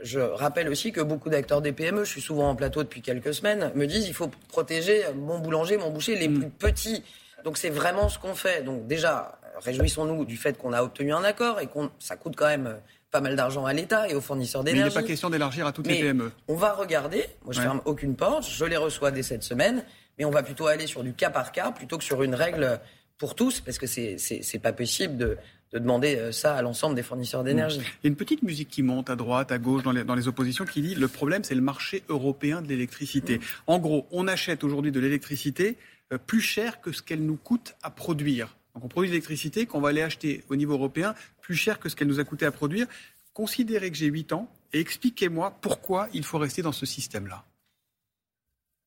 je 0.00 0.18
rappelle 0.18 0.68
aussi 0.68 0.90
que 0.90 1.00
beaucoup 1.00 1.30
d'acteurs 1.30 1.62
des 1.62 1.70
PME, 1.70 2.02
je 2.04 2.10
suis 2.10 2.20
souvent 2.20 2.50
en 2.50 2.56
plateau 2.56 2.82
depuis 2.82 3.02
quelques 3.02 3.32
semaines, 3.32 3.70
me 3.76 3.86
disent 3.86 4.08
il 4.08 4.14
faut 4.14 4.30
protéger 4.48 5.04
mon 5.14 5.38
boulanger, 5.38 5.76
mon 5.76 5.90
boucher, 5.90 6.16
les 6.16 6.26
mm. 6.26 6.38
plus 6.40 6.50
petits. 6.50 7.04
Donc 7.44 7.56
c'est 7.56 7.70
vraiment 7.70 8.08
ce 8.08 8.18
qu'on 8.18 8.34
fait. 8.34 8.64
Donc 8.64 8.88
déjà, 8.88 9.38
réjouissons-nous 9.58 10.24
du 10.24 10.36
fait 10.36 10.58
qu'on 10.58 10.72
a 10.72 10.82
obtenu 10.82 11.14
un 11.14 11.22
accord 11.22 11.60
et 11.60 11.68
qu'on 11.68 11.88
ça 12.00 12.16
coûte 12.16 12.34
quand 12.36 12.48
même 12.48 12.76
pas 13.12 13.20
mal 13.20 13.36
d'argent 13.36 13.64
à 13.64 13.72
l'État 13.72 14.08
et 14.08 14.14
aux 14.16 14.20
fournisseurs 14.20 14.64
d'énergie. 14.64 14.82
Mais 14.82 14.90
il 14.90 14.96
n'est 14.96 15.02
pas 15.02 15.06
question 15.06 15.30
d'élargir 15.30 15.68
à 15.68 15.72
toutes 15.72 15.86
les 15.86 16.00
PME. 16.00 16.32
On 16.48 16.56
va 16.56 16.72
regarder. 16.72 17.26
Moi, 17.44 17.54
je 17.54 17.60
ferme 17.60 17.80
aucune 17.84 18.16
porte. 18.16 18.44
Je 18.48 18.64
les 18.64 18.76
reçois 18.76 19.12
dès 19.12 19.22
cette 19.22 19.44
semaine, 19.44 19.84
mais 20.18 20.24
on 20.24 20.30
va 20.30 20.42
plutôt 20.42 20.66
aller 20.66 20.88
sur 20.88 21.04
du 21.04 21.12
cas 21.12 21.30
par 21.30 21.52
cas 21.52 21.70
plutôt 21.70 21.96
que 21.96 22.04
sur 22.04 22.24
une 22.24 22.34
règle 22.34 22.80
pour 23.20 23.34
tous, 23.34 23.60
parce 23.60 23.78
que 23.78 23.86
c'est 23.86 24.58
pas 24.60 24.72
possible 24.72 25.16
de 25.16 25.36
de 25.72 25.78
demander 25.78 26.16
euh, 26.16 26.32
ça 26.32 26.56
à 26.56 26.62
l'ensemble 26.62 26.94
des 26.94 27.02
fournisseurs 27.02 27.44
d'énergie. 27.44 27.80
Il 27.80 28.04
y 28.04 28.06
a 28.06 28.08
une 28.08 28.16
petite 28.16 28.42
musique 28.42 28.68
qui 28.68 28.82
monte 28.82 29.10
à 29.10 29.16
droite, 29.16 29.52
à 29.52 29.58
gauche, 29.58 29.82
dans 29.82 29.92
les, 29.92 30.04
dans 30.04 30.14
les 30.14 30.28
oppositions, 30.28 30.64
qui 30.64 30.82
dit 30.82 30.94
le 30.94 31.08
problème, 31.08 31.44
c'est 31.44 31.54
le 31.54 31.60
marché 31.60 32.02
européen 32.08 32.62
de 32.62 32.68
l'électricité. 32.68 33.40
En 33.66 33.78
gros, 33.78 34.06
on 34.10 34.26
achète 34.26 34.64
aujourd'hui 34.64 34.92
de 34.92 35.00
l'électricité 35.00 35.76
euh, 36.12 36.18
plus 36.18 36.40
cher 36.40 36.80
que 36.80 36.92
ce 36.92 37.02
qu'elle 37.02 37.24
nous 37.24 37.36
coûte 37.36 37.74
à 37.82 37.90
produire. 37.90 38.56
Donc 38.74 38.84
on 38.84 38.88
produit 38.88 39.10
de 39.10 39.14
l'électricité 39.14 39.66
qu'on 39.66 39.80
va 39.80 39.90
aller 39.90 40.02
acheter 40.02 40.44
au 40.48 40.56
niveau 40.56 40.74
européen 40.74 41.14
plus 41.40 41.56
cher 41.56 41.78
que 41.78 41.88
ce 41.88 41.96
qu'elle 41.96 42.08
nous 42.08 42.20
a 42.20 42.24
coûté 42.24 42.46
à 42.46 42.52
produire. 42.52 42.86
Considérez 43.32 43.90
que 43.90 43.96
j'ai 43.96 44.06
8 44.06 44.32
ans 44.32 44.48
et 44.72 44.80
expliquez-moi 44.80 45.56
pourquoi 45.60 46.08
il 46.12 46.24
faut 46.24 46.38
rester 46.38 46.62
dans 46.62 46.72
ce 46.72 46.86
système-là. 46.86 47.44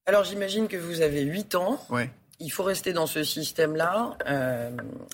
Alors 0.05 0.25
j'imagine 0.25 0.67
que 0.67 0.77
vous 0.77 1.01
avez 1.01 1.21
8 1.21 1.55
ans. 1.55 1.85
Ouais 1.89 2.09
il 2.39 2.51
faut 2.51 2.63
rester 2.63 2.93
dans 2.93 3.07
ce 3.07 3.23
système-là, 3.23 4.17
euh, 4.27 4.69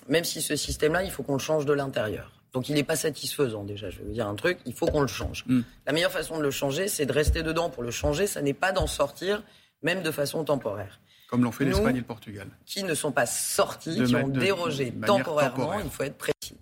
même 0.08 0.24
si 0.24 0.42
ce 0.42 0.56
système-là, 0.56 1.02
il 1.04 1.10
faut 1.10 1.22
qu'on 1.22 1.34
le 1.34 1.38
change 1.38 1.66
de 1.66 1.72
l'intérieur. 1.72 2.32
Donc 2.52 2.68
il 2.68 2.74
n'est 2.74 2.84
pas 2.84 2.96
satisfaisant 2.96 3.62
déjà, 3.62 3.90
je 3.90 3.98
vais 3.98 4.04
vous 4.04 4.12
dire 4.12 4.26
un 4.26 4.34
truc, 4.34 4.58
il 4.66 4.74
faut 4.74 4.86
qu'on 4.86 5.02
le 5.02 5.06
change. 5.06 5.44
Mm. 5.46 5.60
La 5.86 5.92
meilleure 5.92 6.10
façon 6.10 6.36
de 6.36 6.42
le 6.42 6.50
changer, 6.50 6.88
c'est 6.88 7.06
de 7.06 7.12
rester 7.12 7.42
dedans 7.42 7.70
pour 7.70 7.82
le 7.82 7.92
changer, 7.92 8.26
ça 8.26 8.42
n'est 8.42 8.54
pas 8.54 8.72
d'en 8.72 8.88
sortir, 8.88 9.42
même 9.82 10.02
de 10.02 10.10
façon 10.10 10.42
temporaire. 10.44 10.98
Comme 11.28 11.44
l'ont 11.44 11.52
fait 11.52 11.64
l'Espagne 11.64 11.94
et 11.94 12.00
le 12.00 12.04
Portugal. 12.04 12.48
Qui 12.66 12.82
ne 12.82 12.94
sont 12.94 13.12
pas 13.12 13.26
sortis, 13.26 14.02
qui 14.02 14.16
ont 14.16 14.26
dérogé 14.26 14.90
temporairement, 14.90 15.78
il 15.78 15.90
faut 15.90 16.02
être 16.02 16.18
précis. 16.18 16.58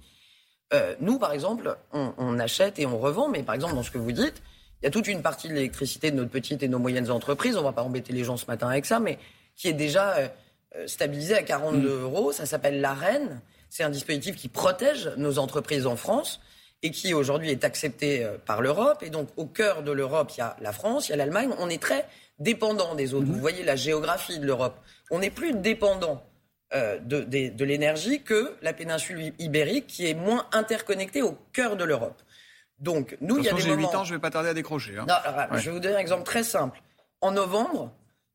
Euh, 0.75 0.95
nous, 1.01 1.19
par 1.19 1.33
exemple, 1.33 1.75
on, 1.93 2.13
on, 2.19 2.39
achète 2.39 2.79
et 2.79 2.85
on 2.85 2.99
revend, 2.99 3.31
mais 3.31 3.43
par 3.43 3.55
exemple, 3.55 3.75
dans 3.75 3.83
ce 3.83 3.91
que 3.91 3.97
vous 3.97 4.13
dites, 4.13 4.43
il 4.83 4.85
y 4.85 4.89
a 4.89 4.91
toute 4.91 5.09
une 5.09 5.23
partie 5.23 5.49
de 5.49 5.55
l'électricité 5.55 6.11
de 6.11 6.17
notre 6.17 6.31
petite 6.31 6.63
et 6.63 6.69
nos 6.69 6.79
moyennes 6.79 7.11
entreprises, 7.11 7.57
on 7.57 7.61
ne 7.61 7.65
va 7.65 7.73
pas 7.73 7.83
embêter 7.83 8.13
les 8.13 8.25
gens 8.25 8.37
ce 8.37 8.45
matin 8.45 8.69
avec 8.69 8.85
ça, 8.85 9.01
mais 9.01 9.19
qui 9.57 9.69
est 9.69 9.73
déjà... 9.73 10.19
Euh, 10.19 10.29
stabilisé 10.87 11.35
à 11.35 11.43
42 11.43 11.89
mm. 11.89 12.03
euros. 12.03 12.33
Ça 12.33 12.47
s'appelle 12.47 12.81
l'AREN. 12.81 13.41
C'est 13.71 13.83
un 13.83 13.91
dispositif 13.91 14.37
qui 14.37 14.49
protège 14.49 15.11
nos 15.17 15.39
entreprises 15.39 15.87
en 15.87 15.97
France 15.97 16.41
et 16.83 16.91
qui 16.91 17.13
aujourd'hui 17.13 17.51
est 17.51 17.65
accepté 17.65 18.25
euh, 18.25 18.39
par 18.39 18.63
l'Europe. 18.63 19.03
Et 19.03 19.11
donc 19.11 19.29
au 19.37 19.47
cœur 19.47 19.83
de 19.83 19.93
l'Europe, 19.93 20.31
il 20.37 20.39
y 20.39 20.43
a 20.43 20.57
la 20.61 20.73
France, 20.73 21.09
il 21.09 21.11
y 21.11 21.15
a 21.15 21.17
l'Allemagne. 21.17 21.51
On 21.59 21.69
est 21.69 21.83
très 21.83 22.07
dépendant 22.39 22.95
des 22.95 23.15
autres. 23.15 23.27
Mm-hmm. 23.27 23.33
Vous 23.33 23.41
voyez 23.41 23.65
la 23.65 23.77
géographie 23.77 24.39
de 24.39 24.47
l'Europe. 24.47 24.77
On 25.11 25.19
n'est 25.19 25.31
plus 25.31 25.55
dépendant 25.55 26.23
euh, 26.75 26.99
de, 26.99 27.23
de, 27.23 27.65
l'énergie 27.65 28.23
que 28.23 28.55
la 28.61 28.75
péninsule 28.75 29.33
ibérique, 29.39 29.87
qui 29.87 30.07
est 30.07 30.13
moins 30.13 30.47
interconnectée 30.53 31.23
au 31.23 31.35
cœur 31.55 31.77
de 31.77 31.85
l'Europe. 31.85 32.21
Donc, 32.79 33.17
nous, 33.23 33.39
il 33.39 33.45
y 33.45 33.49
a 33.49 33.55
des 33.55 33.65
moments... 33.69 33.89
8 33.91 33.97
ans, 33.97 34.05
je 34.05 34.13
ne 34.13 34.19
vais 34.19 34.21
pas 34.21 34.31
tarder 34.31 34.51
à 34.51 34.55
décrocher. 34.55 34.99
Hein. 34.99 35.07
Je 35.55 35.65
vais 35.65 35.71
vous 35.71 35.81
donner 35.81 35.97
un 35.97 36.01
exemple 36.01 36.25
très 36.25 36.43
simple. 36.43 36.83
En 37.23 37.33
novembre, 37.33 37.91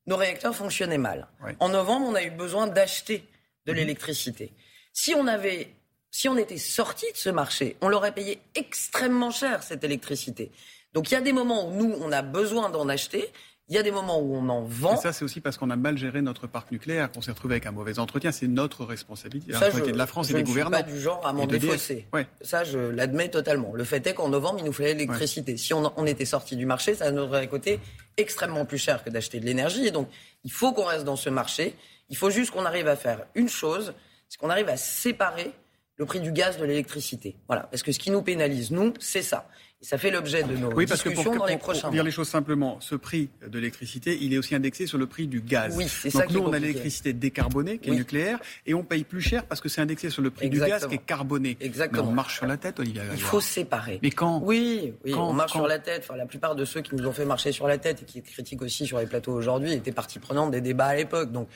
nos 0.05 0.17
réacteurs 0.17 0.55
fonctionnaient 0.55 0.97
mal. 0.97 1.27
En 1.59 1.69
novembre, 1.69 2.07
on 2.09 2.15
a 2.15 2.23
eu 2.23 2.31
besoin 2.31 2.67
d'acheter 2.67 3.27
de 3.65 3.71
mhm. 3.71 3.77
l'électricité. 3.77 4.53
Si 4.91 5.13
on 5.15 5.27
avait, 5.27 5.73
si 6.11 6.29
on 6.29 6.37
était 6.37 6.57
sorti 6.57 7.11
de 7.11 7.17
ce 7.17 7.29
marché, 7.29 7.77
on 7.81 7.89
l'aurait 7.89 8.13
payé 8.13 8.39
extrêmement 8.55 9.31
cher 9.31 9.63
cette 9.63 9.83
électricité. 9.83 10.51
Donc 10.93 11.09
il 11.09 11.15
y 11.15 11.17
a 11.17 11.21
des 11.21 11.33
moments 11.33 11.67
où 11.67 11.73
nous, 11.73 11.95
on 11.99 12.11
a 12.11 12.21
besoin 12.21 12.69
d'en 12.69 12.87
acheter. 12.87 13.31
Il 13.69 13.75
y 13.75 13.77
a 13.77 13.83
des 13.83 13.91
moments 13.91 14.19
où 14.19 14.35
on 14.35 14.49
en 14.49 14.61
vend. 14.63 14.95
Et 14.95 14.97
ça, 14.97 15.13
c'est 15.13 15.23
aussi 15.23 15.39
parce 15.39 15.57
qu'on 15.57 15.69
a 15.69 15.77
mal 15.77 15.97
géré 15.97 16.21
notre 16.21 16.47
parc 16.47 16.71
nucléaire, 16.71 17.09
qu'on 17.09 17.21
s'est 17.21 17.31
retrouvé 17.31 17.55
avec 17.55 17.65
un 17.65 17.71
mauvais 17.71 17.97
entretien. 17.97 18.33
C'est 18.33 18.47
notre 18.47 18.83
responsabilité. 18.83 19.53
Ça, 19.53 19.69
de 19.69 19.91
la 19.91 20.05
France 20.05 20.29
et 20.31 20.33
des 20.33 20.43
gouvernants. 20.43 20.69
Je 20.77 20.83
ne 20.83 20.83
suis 20.83 20.91
pas 20.91 20.97
du 20.97 21.01
genre 21.01 21.25
à 21.25 21.31
m'en 21.31 21.47
défausser. 21.47 22.07
Ça, 22.41 22.65
je 22.65 22.77
l'admets 22.77 23.29
totalement. 23.29 23.73
Le 23.73 23.85
fait 23.85 24.05
est 24.05 24.13
qu'en 24.13 24.27
novembre, 24.27 24.59
il 24.59 24.65
nous 24.65 24.73
fallait 24.73 24.93
l'électricité. 24.93 25.55
Si 25.55 25.73
on, 25.73 25.93
on, 25.95 26.05
était 26.05 26.25
sorti 26.25 26.57
du 26.57 26.65
marché, 26.65 26.93
ça 26.93 27.11
nous 27.11 27.21
aurait 27.21 27.47
coûté 27.47 27.79
extrêmement 28.17 28.65
plus 28.65 28.77
cher 28.77 29.03
que 29.03 29.09
d'acheter 29.09 29.39
de 29.39 29.45
l'énergie. 29.45 29.87
Et 29.87 29.91
donc, 29.91 30.09
il 30.43 30.51
faut 30.51 30.73
qu'on 30.73 30.85
reste 30.85 31.05
dans 31.05 31.15
ce 31.15 31.29
marché. 31.29 31.75
Il 32.09 32.17
faut 32.17 32.29
juste 32.29 32.51
qu'on 32.51 32.65
arrive 32.65 32.89
à 32.89 32.97
faire 32.97 33.25
une 33.33 33.49
chose, 33.49 33.93
c'est 34.27 34.37
qu'on 34.37 34.49
arrive 34.49 34.67
à 34.67 34.77
séparer 34.77 35.51
le 35.95 36.05
prix 36.05 36.19
du 36.19 36.31
gaz 36.31 36.57
de 36.57 36.65
l'électricité. 36.65 37.37
Voilà. 37.47 37.63
Parce 37.63 37.81
que 37.83 37.91
ce 37.91 37.99
qui 37.99 38.11
nous 38.11 38.21
pénalise, 38.21 38.71
nous, 38.71 38.93
c'est 38.99 39.21
ça. 39.21 39.47
Ça 39.83 39.97
fait 39.97 40.11
l'objet 40.11 40.43
de 40.43 40.55
nos 40.55 40.71
oui, 40.71 40.85
parce 40.85 41.03
discussions 41.03 41.23
que 41.23 41.37
pour, 41.37 41.45
dans 41.45 41.45
les 41.45 41.57
prochains 41.57 41.81
pour 41.81 41.91
dire 41.91 42.05
les 42.05 42.11
choses 42.11 42.29
simplement, 42.29 42.77
ce 42.79 42.95
prix 42.95 43.29
de 43.45 43.59
l'électricité, 43.59 44.17
il 44.21 44.33
est 44.33 44.37
aussi 44.37 44.55
indexé 44.55 44.87
sur 44.87 44.97
le 44.97 45.07
prix 45.07 45.27
du 45.27 45.41
gaz. 45.41 45.75
Oui, 45.75 45.89
c'est 45.89 46.09
ça 46.09 46.25
nous, 46.29 46.39
on 46.39 46.53
a 46.53 46.59
l'électricité 46.59 47.11
décarbonée, 47.11 47.79
qui 47.79 47.89
est 47.89 47.93
nucléaire, 47.93 48.39
et 48.65 48.73
on 48.73 48.83
paye 48.83 49.03
plus 49.03 49.19
cher 49.19 49.45
parce 49.45 49.59
que 49.59 49.67
c'est 49.67 49.81
indexé 49.81 50.09
sur 50.09 50.21
le 50.21 50.31
prix 50.31 50.49
du 50.49 50.57
gaz 50.57 50.87
qui 50.87 50.95
est 50.95 51.05
carboné. 51.05 51.57
Exactement. 51.59 52.03
Mais 52.03 52.09
on 52.09 52.11
marche 52.13 52.37
sur 52.37 52.45
la 52.45 52.55
tête, 52.55 52.79
Olivier. 52.79 53.01
Il 53.13 53.21
faut 53.21 53.41
séparer. 53.41 53.99
Mais 54.01 54.11
quand 54.11 54.39
Oui, 54.41 54.93
oui 55.03 55.13
on 55.13 55.33
marche 55.33 55.51
sur 55.51 55.67
la 55.67 55.79
tête. 55.79 56.05
Enfin, 56.05 56.15
la 56.15 56.25
plupart 56.25 56.55
de 56.55 56.63
ceux 56.63 56.79
qui 56.79 56.95
nous 56.95 57.05
ont 57.05 57.13
fait 57.13 57.25
marcher 57.25 57.51
sur 57.51 57.67
la 57.67 57.77
tête 57.77 58.03
et 58.03 58.05
qui 58.05 58.21
critiquent 58.21 58.61
aussi 58.61 58.87
sur 58.87 58.99
les 58.99 59.05
plateaux 59.05 59.33
aujourd'hui 59.33 59.73
étaient 59.73 59.91
partie 59.91 60.19
prenante 60.19 60.51
des 60.51 60.61
débats 60.61 60.87
à 60.87 60.95
l'époque. 60.95 61.33
Donc, 61.33 61.49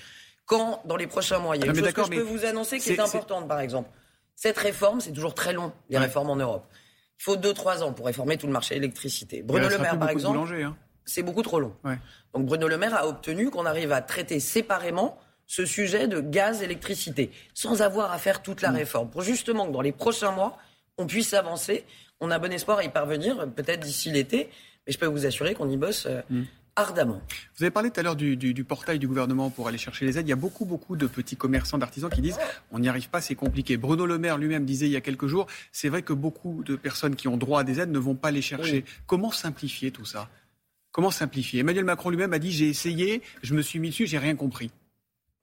quand, 0.45 0.81
dans 0.85 0.97
les 0.97 1.07
prochains 1.07 1.39
mois, 1.39 1.55
il 1.55 1.61
y 1.61 1.63
a 1.63 1.71
une 1.71 1.75
chose 1.75 1.93
que 1.93 2.03
je 2.03 2.09
peux 2.09 2.21
vous 2.21 2.43
annoncer 2.43 2.79
qui 2.79 2.91
est, 2.91 2.99
importante, 2.99 3.47
par 3.47 3.61
exemple. 3.61 3.89
Cette 4.35 4.57
réforme, 4.57 4.99
c'est 4.99 5.13
toujours 5.13 5.33
très 5.33 5.53
long, 5.53 5.71
les 5.89 5.97
réformes 5.97 6.29
en 6.29 6.35
Europe. 6.35 6.67
Il 7.19 7.23
faut 7.23 7.35
2-3 7.35 7.83
ans 7.83 7.93
pour 7.93 8.05
réformer 8.05 8.37
tout 8.37 8.47
le 8.47 8.53
marché 8.53 8.75
électricité. 8.75 9.41
Bruno 9.41 9.69
Le 9.69 9.77
Maire, 9.77 9.97
par 9.97 10.09
exemple, 10.09 10.53
hein. 10.53 10.75
c'est 11.05 11.23
beaucoup 11.23 11.41
trop 11.41 11.59
long. 11.59 11.75
Donc 12.33 12.45
Bruno 12.45 12.67
Le 12.67 12.77
Maire 12.77 12.95
a 12.95 13.07
obtenu 13.07 13.49
qu'on 13.49 13.65
arrive 13.65 13.91
à 13.91 14.01
traiter 14.01 14.39
séparément 14.39 15.19
ce 15.47 15.65
sujet 15.65 16.07
de 16.07 16.19
gaz-électricité, 16.19 17.31
sans 17.53 17.81
avoir 17.81 18.11
à 18.11 18.17
faire 18.17 18.43
toute 18.43 18.61
la 18.61 18.71
mm. 18.71 18.75
réforme, 18.75 19.09
pour 19.09 19.21
justement 19.21 19.65
que 19.65 19.71
dans 19.71 19.81
les 19.81 19.93
prochains 19.93 20.31
mois, 20.31 20.57
on 20.97 21.07
puisse 21.07 21.33
avancer. 21.33 21.85
On 22.19 22.31
a 22.31 22.39
bon 22.39 22.51
espoir 22.51 22.79
à 22.79 22.83
y 22.83 22.89
parvenir, 22.89 23.47
peut-être 23.55 23.79
d'ici 23.79 24.11
l'été, 24.11 24.49
mais 24.85 24.93
je 24.93 24.97
peux 24.97 25.05
vous 25.05 25.25
assurer 25.25 25.53
qu'on 25.53 25.69
y 25.69 25.77
bosse 25.77 26.05
euh, 26.07 26.21
mm 26.29 26.43
ardemment. 26.77 27.21
Vous 27.57 27.63
avez 27.63 27.71
parlé 27.71 27.91
tout 27.91 27.99
à 27.99 28.03
l'heure 28.03 28.15
du, 28.15 28.63
portail 28.63 28.99
du 28.99 29.07
gouvernement 29.07 29.49
pour 29.49 29.67
aller 29.67 29.77
chercher 29.77 30.05
les 30.05 30.17
aides. 30.17 30.27
Il 30.27 30.29
y 30.29 30.33
a 30.33 30.37
beaucoup, 30.37 30.63
beaucoup 30.63 30.95
de 30.95 31.07
petits 31.07 31.35
commerçants, 31.35 31.77
d'artisans 31.77 32.09
qui 32.09 32.21
disent 32.21 32.37
on 32.71 32.79
n'y 32.79 32.87
arrive 32.87 33.09
pas, 33.09 33.19
c'est 33.19 33.35
compliqué. 33.35 33.75
Bruno 33.75 34.05
Le 34.05 34.17
Maire 34.17 34.37
lui-même 34.37 34.65
disait 34.65 34.85
il 34.85 34.91
y 34.91 34.95
a 34.95 35.01
quelques 35.01 35.27
jours 35.27 35.47
c'est 35.71 35.89
vrai 35.89 36.03
que 36.03 36.13
beaucoup 36.13 36.63
de 36.63 36.75
personnes 36.75 37.15
qui 37.15 37.27
ont 37.27 37.37
droit 37.37 37.61
à 37.61 37.63
des 37.63 37.79
aides 37.79 37.91
ne 37.91 37.99
vont 37.99 38.15
pas 38.15 38.31
les 38.31 38.41
chercher. 38.41 38.85
Comment 39.07 39.31
simplifier 39.31 39.91
tout 39.91 40.05
ça? 40.05 40.29
Comment 40.91 41.11
simplifier? 41.11 41.59
Emmanuel 41.59 41.85
Macron 41.85 42.09
lui-même 42.09 42.33
a 42.33 42.39
dit 42.39 42.51
j'ai 42.51 42.69
essayé, 42.69 43.21
je 43.41 43.53
me 43.53 43.61
suis 43.61 43.79
mis 43.79 43.89
dessus, 43.89 44.07
j'ai 44.07 44.17
rien 44.17 44.35
compris. 44.35 44.71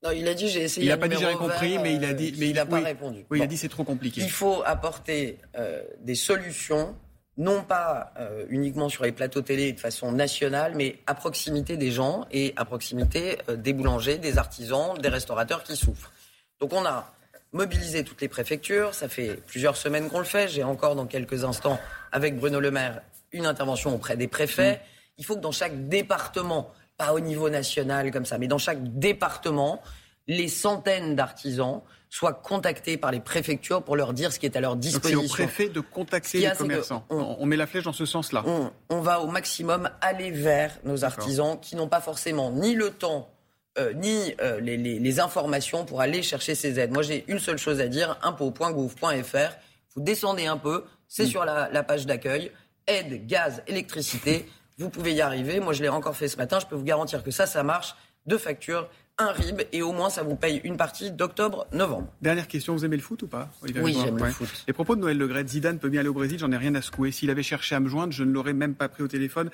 Non, 0.05 0.11
il 0.11 0.29
a 0.29 0.35
dit 0.35 0.49
j'ai 0.49 0.63
essayé. 0.63 0.87
Il 0.87 0.91
n'a 0.91 0.97
pas 0.97 1.09
dit 1.09 1.17
j'ai 1.19 1.27
rien 1.27 1.37
compris, 1.37 1.79
mais 1.79 1.95
il 1.95 2.05
a 2.05 2.13
dit. 2.13 2.35
Mais 2.39 2.51
il 2.51 2.55
n'a 2.55 2.67
pas 2.67 2.81
répondu. 2.81 3.25
Oui, 3.31 3.39
il 3.39 3.43
a 3.43 3.47
dit 3.47 3.57
c'est 3.57 3.69
trop 3.69 3.85
compliqué. 3.85 4.21
Il 4.21 4.31
faut 4.31 4.63
apporter 4.65 5.39
euh, 5.57 5.83
des 6.01 6.15
solutions 6.15 6.95
non 7.37 7.63
pas 7.63 8.13
euh, 8.19 8.45
uniquement 8.49 8.89
sur 8.89 9.05
les 9.05 9.13
plateaux 9.13 9.43
télé 9.43 9.73
de 9.73 9.81
façon 9.81 10.13
nationale, 10.13 10.75
mais 10.77 10.99
à 11.07 11.15
proximité 11.15 11.77
des 11.77 11.91
gens 11.91 12.27
et 12.31 12.53
à 12.57 12.65
proximité 12.65 13.39
euh, 13.49 13.57
des 13.57 13.73
boulangers, 13.73 14.19
des 14.19 14.39
artisans, 14.39 14.97
des 14.99 15.09
restaurateurs 15.09 15.65
qui 15.65 15.77
souffrent. 15.77 16.13
Donc 16.61 16.73
on 16.73 16.85
a 16.85 17.13
mobilisé 17.53 18.05
toutes 18.05 18.21
les 18.21 18.29
préfectures, 18.29 18.95
ça 18.95 19.09
fait 19.09 19.35
plusieurs 19.47 19.77
semaines 19.77 20.09
qu'on 20.09 20.19
le 20.19 20.25
fait, 20.25 20.49
j'ai 20.49 20.65
encore 20.65 20.95
dans 20.95 21.07
quelques 21.07 21.45
instants 21.45 21.79
avec 22.13 22.37
Bruno 22.37 22.61
Le 22.61 22.71
Maire 22.71 23.01
une 23.33 23.47
intervention 23.47 23.95
auprès 23.95 24.17
des 24.17 24.29
préfets. 24.29 24.75
Mmh. 24.75 24.79
Il 25.19 25.25
faut 25.25 25.35
que 25.37 25.41
dans 25.41 25.53
chaque 25.53 25.89
département, 25.89 26.73
pas 26.97 27.13
au 27.13 27.21
niveau 27.21 27.51
national 27.51 28.11
comme 28.11 28.25
ça, 28.25 28.39
mais 28.39 28.47
dans 28.47 28.59
chaque 28.59 28.83
département, 28.99 29.83
les 30.27 30.49
centaines 30.49 31.17
d'artisans 31.17 31.83
soient 32.15 32.33
contactés 32.33 32.97
par 32.97 33.11
les 33.11 33.19
préfectures 33.19 33.83
pour 33.83 33.97
leur 33.97 34.13
dire 34.13 34.33
ce 34.33 34.39
qui 34.39 34.47
est 34.47 34.57
à 34.57 34.61
leur 34.61 34.77
disposition. 34.77 35.21
C'est 35.23 35.27
au 35.27 35.29
préfet 35.29 35.69
de 35.69 35.81
contacter 35.81 36.39
les 36.39 36.53
commerçants. 36.53 37.05
On, 37.11 37.45
met 37.45 37.57
la 37.57 37.67
flèche 37.67 37.83
dans 37.83 37.93
ce 37.93 38.07
sens-là. 38.07 38.45
On, 38.89 39.01
va 39.01 39.21
au 39.21 39.27
maximum 39.27 39.91
aller 40.01 40.31
vers 40.31 40.79
nos 40.85 41.05
artisans 41.05 41.59
qui 41.61 41.75
n'ont 41.75 41.89
pas 41.89 42.01
forcément 42.01 42.53
ni 42.53 42.75
le 42.75 42.91
temps 42.91 43.31
euh, 43.79 43.93
ni 43.95 44.33
euh, 44.41 44.61
les, 44.61 45.19
informations 45.19 45.85
pour 45.85 46.01
aller 46.01 46.23
chercher 46.23 46.55
ces 46.55 46.79
aides. 46.79 46.93
Moi, 46.93 47.03
j'ai 47.03 47.25
une 47.27 47.41
seule 47.41 47.59
chose 47.59 47.81
à 47.81 47.89
dire 47.89 48.17
impôt.gouv.fr. 48.23 49.57
Vous 49.97 50.01
descendez 50.01 50.47
un 50.47 50.57
peu, 50.57 50.85
c'est 51.09 51.25
mm. 51.25 51.29
sur 51.29 51.45
la, 51.45 51.69
la 51.73 51.83
page 51.83 52.07
d'accueil. 52.07 52.53
Aide, 52.87 53.27
gaz, 53.27 53.65
électricité. 53.67 54.49
Vous 54.79 54.89
pouvez 54.89 55.15
y 55.15 55.21
arriver. 55.21 55.59
Moi, 55.59 55.73
je 55.73 55.83
l'ai 55.83 55.89
encore 55.89 56.15
fait 56.15 56.29
ce 56.29 56.37
matin. 56.37 56.61
Je 56.61 56.67
peux 56.67 56.77
vous 56.77 56.85
garantir 56.85 57.25
que 57.25 57.33
ça, 57.33 57.47
ça 57.47 57.65
marche. 57.65 57.97
Deux 58.27 58.39
factures, 58.39 58.89
un 59.19 59.29
RIB 59.29 59.63
et 59.73 59.83
au 59.83 59.93
moins 59.93 60.11
ça 60.11 60.23
vous 60.23 60.37
paye 60.37 60.61
une 60.65 60.77
partie 60.77 61.11
d'octobre-novembre. 61.11 62.09
Dernière 62.21 62.49
question, 62.49 62.75
vous 62.75 62.85
aimez 62.85 62.97
le 62.97 63.03
foot 63.03 63.23
ou 63.23 63.27
pas 63.27 63.49
Oui, 63.63 63.97
j'aime 64.03 64.19
le 64.19 64.31
foot. 64.31 64.49
Les 64.67 64.73
propos 64.73 64.97
de 64.97 65.01
Noël 65.01 65.17
Legret, 65.17 65.47
Zidane 65.47 65.79
peut 65.79 65.89
bien 65.89 66.01
aller 66.01 66.09
au 66.09 66.15
Brésil, 66.15 66.39
j'en 66.39 66.51
ai 66.53 66.57
rien 66.57 66.75
à 66.75 66.83
secouer. 66.83 67.13
S'il 67.13 67.31
avait 67.31 67.43
cherché 67.43 67.75
à 67.75 67.81
me 67.81 67.89
joindre, 67.89 68.13
je 68.13 68.25
ne 68.25 68.33
l'aurais 68.33 68.53
même 68.53 68.75
pas 68.75 68.89
pris 68.89 69.03
au 69.03 69.09
téléphone. 69.09 69.51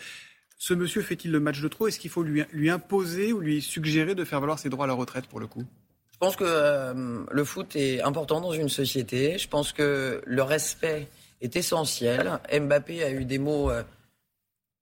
Ce 0.57 0.75
monsieur 0.75 1.03
fait-il 1.03 1.31
le 1.31 1.41
match 1.41 1.61
de 1.61 1.69
trop? 1.69 1.89
Est-ce 1.89 1.99
qu'il 1.99 2.11
faut 2.11 2.23
lui, 2.23 2.43
lui 2.53 2.71
imposer 2.71 3.33
ou 3.33 3.41
lui 3.41 3.63
suggérer 3.63 4.15
de 4.15 4.25
faire 4.25 4.41
valoir 4.41 4.59
ses 4.59 4.69
droits 4.69 4.85
à 4.85 4.89
la 4.89 4.95
retraite 4.95 5.27
pour 5.27 5.41
le 5.41 5.47
coup? 5.47 5.65
Je 6.13 6.19
pense 6.19 6.37
que 6.37 6.45
euh, 6.47 7.25
le 7.31 7.45
foot 7.45 7.77
est 7.77 8.03
important 8.03 8.43
dans 8.43 8.53
une 8.53 8.69
société. 8.69 9.39
Je 9.39 9.49
pense 9.49 9.73
que 9.73 10.21
le 10.27 10.43
respect 10.43 11.09
est 11.41 11.57
essentiel. 11.57 12.41
Mbappé 12.53 13.03
a 13.05 13.11
eu 13.11 13.25
des 13.25 13.39
mots... 13.39 13.71
Euh, 13.71 13.83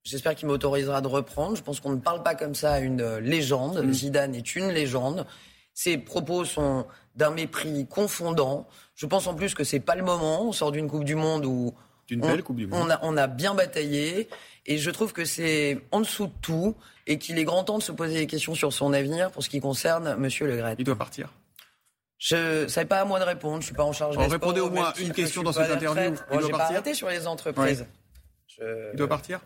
J'espère 0.09 0.35
qu'il 0.35 0.49
m'autorisera 0.49 1.03
de 1.03 1.07
reprendre. 1.07 1.55
Je 1.55 1.63
pense 1.63 1.81
qu'on 1.81 1.93
ne 1.93 2.01
parle 2.01 2.23
pas 2.23 2.35
comme 2.35 2.55
ça 2.55 2.73
à 2.73 2.79
une 2.81 3.03
euh, 3.03 3.21
légende. 3.21 3.85
Mm. 3.85 3.93
Zidane 3.93 4.35
est 4.35 4.57
une 4.57 4.69
légende. 4.69 5.27
Ses 5.75 5.99
propos 5.99 6.47
sont 6.47 6.87
d'un 7.15 7.31
mépris 7.31 7.87
confondant. 7.87 8.67
Je 8.95 9.05
pense 9.05 9.27
en 9.27 9.35
plus 9.35 9.55
que 9.55 9.65
c'est 9.65 9.81
pas 9.81 9.97
le 9.97 10.03
moment. 10.03 10.49
On 10.49 10.53
sort 10.53 10.73
d'une 10.73 10.89
Coupe 10.89 11.05
du 11.05 11.15
Monde 11.15 11.45
où 11.45 11.75
d'une 12.07 12.23
belle 12.23 12.43
Coupe 12.43 12.57
du 12.57 12.67
Monde. 12.67 12.81
On 12.87 12.91
a, 12.91 12.99
on 13.03 13.17
a 13.19 13.27
bien 13.27 13.55
bataillé 13.55 14.31
et 14.65 14.79
je 14.79 14.91
trouve 14.91 15.13
que 15.13 15.27
c'est 15.27 15.79
en 15.93 16.01
dessous 16.01 16.29
de 16.29 16.33
tout 16.41 16.75
et 17.07 17.19
qu'il 17.19 17.39
est 17.39 17.45
grand 17.45 17.65
temps 17.65 17.77
de 17.77 17.83
se 17.83 17.93
poser 17.93 18.15
des 18.15 18.27
questions 18.27 18.55
sur 18.55 18.73
son 18.73 18.95
avenir 18.95 19.31
pour 19.31 19.43
ce 19.43 19.51
qui 19.51 19.61
concerne 19.61 20.17
Monsieur 20.17 20.47
Le 20.47 20.57
Gret. 20.57 20.77
Il 20.79 20.85
doit 20.85 20.97
partir. 20.97 21.29
Je, 22.17 22.65
n'est 22.79 22.87
pas 22.87 23.01
à 23.01 23.05
moi 23.05 23.21
de 23.21 23.25
répondre. 23.25 23.61
Je 23.61 23.67
suis 23.67 23.75
pas 23.75 23.85
en 23.85 23.93
charge. 23.93 24.17
des 24.17 24.25
Répondez 24.25 24.61
au 24.61 24.71
moins 24.71 24.95
une 24.99 25.13
question 25.13 25.43
dans 25.43 25.53
cette 25.53 25.71
interview. 25.71 26.15
Il 26.33 26.39
doit 26.39 26.49
partir. 26.49 26.83
Pas 26.83 26.95
sur 26.95 27.11
les 27.11 27.27
entreprises. 27.27 27.87
Il 28.59 28.97
doit 28.97 29.07
partir 29.07 29.41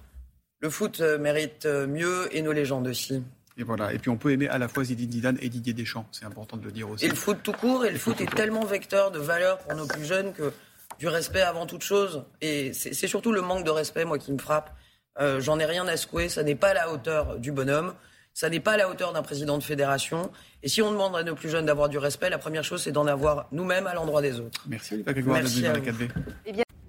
le 0.62 0.71
foot 0.71 1.00
euh, 1.00 1.19
mérite 1.19 1.66
euh, 1.66 1.87
mieux 1.87 2.35
et 2.35 2.40
nos 2.40 2.52
légendes 2.52 2.87
aussi. 2.87 3.23
Et 3.59 3.64
voilà. 3.64 3.92
Et 3.92 3.99
puis 3.99 4.09
on 4.09 4.16
peut 4.16 4.31
aimer 4.31 4.49
à 4.49 4.59
la 4.59 4.69
fois 4.69 4.85
Zinedine 4.85 5.12
Zidane 5.12 5.38
et 5.42 5.49
Didier 5.49 5.75
Deschamps. 5.75 6.07
C'est 6.12 6.25
important 6.25 6.57
de 6.57 6.64
le 6.64 6.73
dire 6.73 6.88
aussi. 6.88 7.04
Et 7.04 7.09
le 7.09 7.14
foot 7.14 7.38
tout 7.42 7.52
court. 7.52 7.85
Et 7.85 7.90
le, 7.90 7.99
foot, 7.99 8.21
est 8.21 8.35
tellement 8.35 8.64
vecteur 8.64 9.11
de 9.11 9.19
valeur 9.19 9.59
pour 9.59 9.75
nos 9.75 9.87
plus 9.87 10.04
jeunes 10.04 10.33
que 10.33 10.52
du 10.99 11.09
respect 11.09 11.42
avant 11.42 11.66
toute 11.66 11.83
chose. 11.83 12.25
Et 12.40 12.73
c'est 12.73 13.09
surtout 13.09 13.33
le 13.33 13.42
manque 13.42 13.64
de 13.64 13.71
respect, 13.71 14.04
moi, 14.04 14.19
qui 14.19 14.33
me 14.33 14.38
frappe. 14.38 14.75
Euh, 15.21 15.40
j'en 15.40 15.59
ai 15.59 15.66
rien 15.66 15.87
à 15.88 15.97
secouer. 15.97 16.28
Ça 16.28 16.42
n'est 16.45 16.54
pas 16.54 16.69
à 16.69 16.75
la 16.75 16.92
hauteur 16.92 17.38
du 17.38 17.52
bonhomme. 17.52 17.92
Ça 18.33 18.49
n'est 18.49 18.61
pas 18.61 18.73
à 18.73 18.76
la 18.78 18.88
hauteur 18.88 19.12
d'un 19.12 19.23
président 19.23 19.59
de 19.59 19.62
fédération. 19.62 20.31
Et 20.62 20.69
si 20.69 20.81
on 20.81 20.90
demande 20.90 21.14
à 21.16 21.23
nos 21.23 21.35
plus 21.35 21.50
jeunes 21.50 21.66
d'avoir 21.66 21.90
du 21.90 21.99
respect, 21.99 22.31
la 22.31 22.38
première 22.38 22.64
chose, 22.64 22.83
c'est 22.83 22.92
d'en 22.92 23.07
avoir 23.07 23.49
nous-mêmes 23.52 23.87
à 23.87 23.95
l'endroit 23.95 24.23
des 24.23 24.40
autres. 24.40 24.64
Merci, 24.69 24.95
Olivier 24.95 25.12
Grégoire, 25.12 25.40
Merci 25.42 25.66
à 25.66 25.75
vous. 25.75 26.62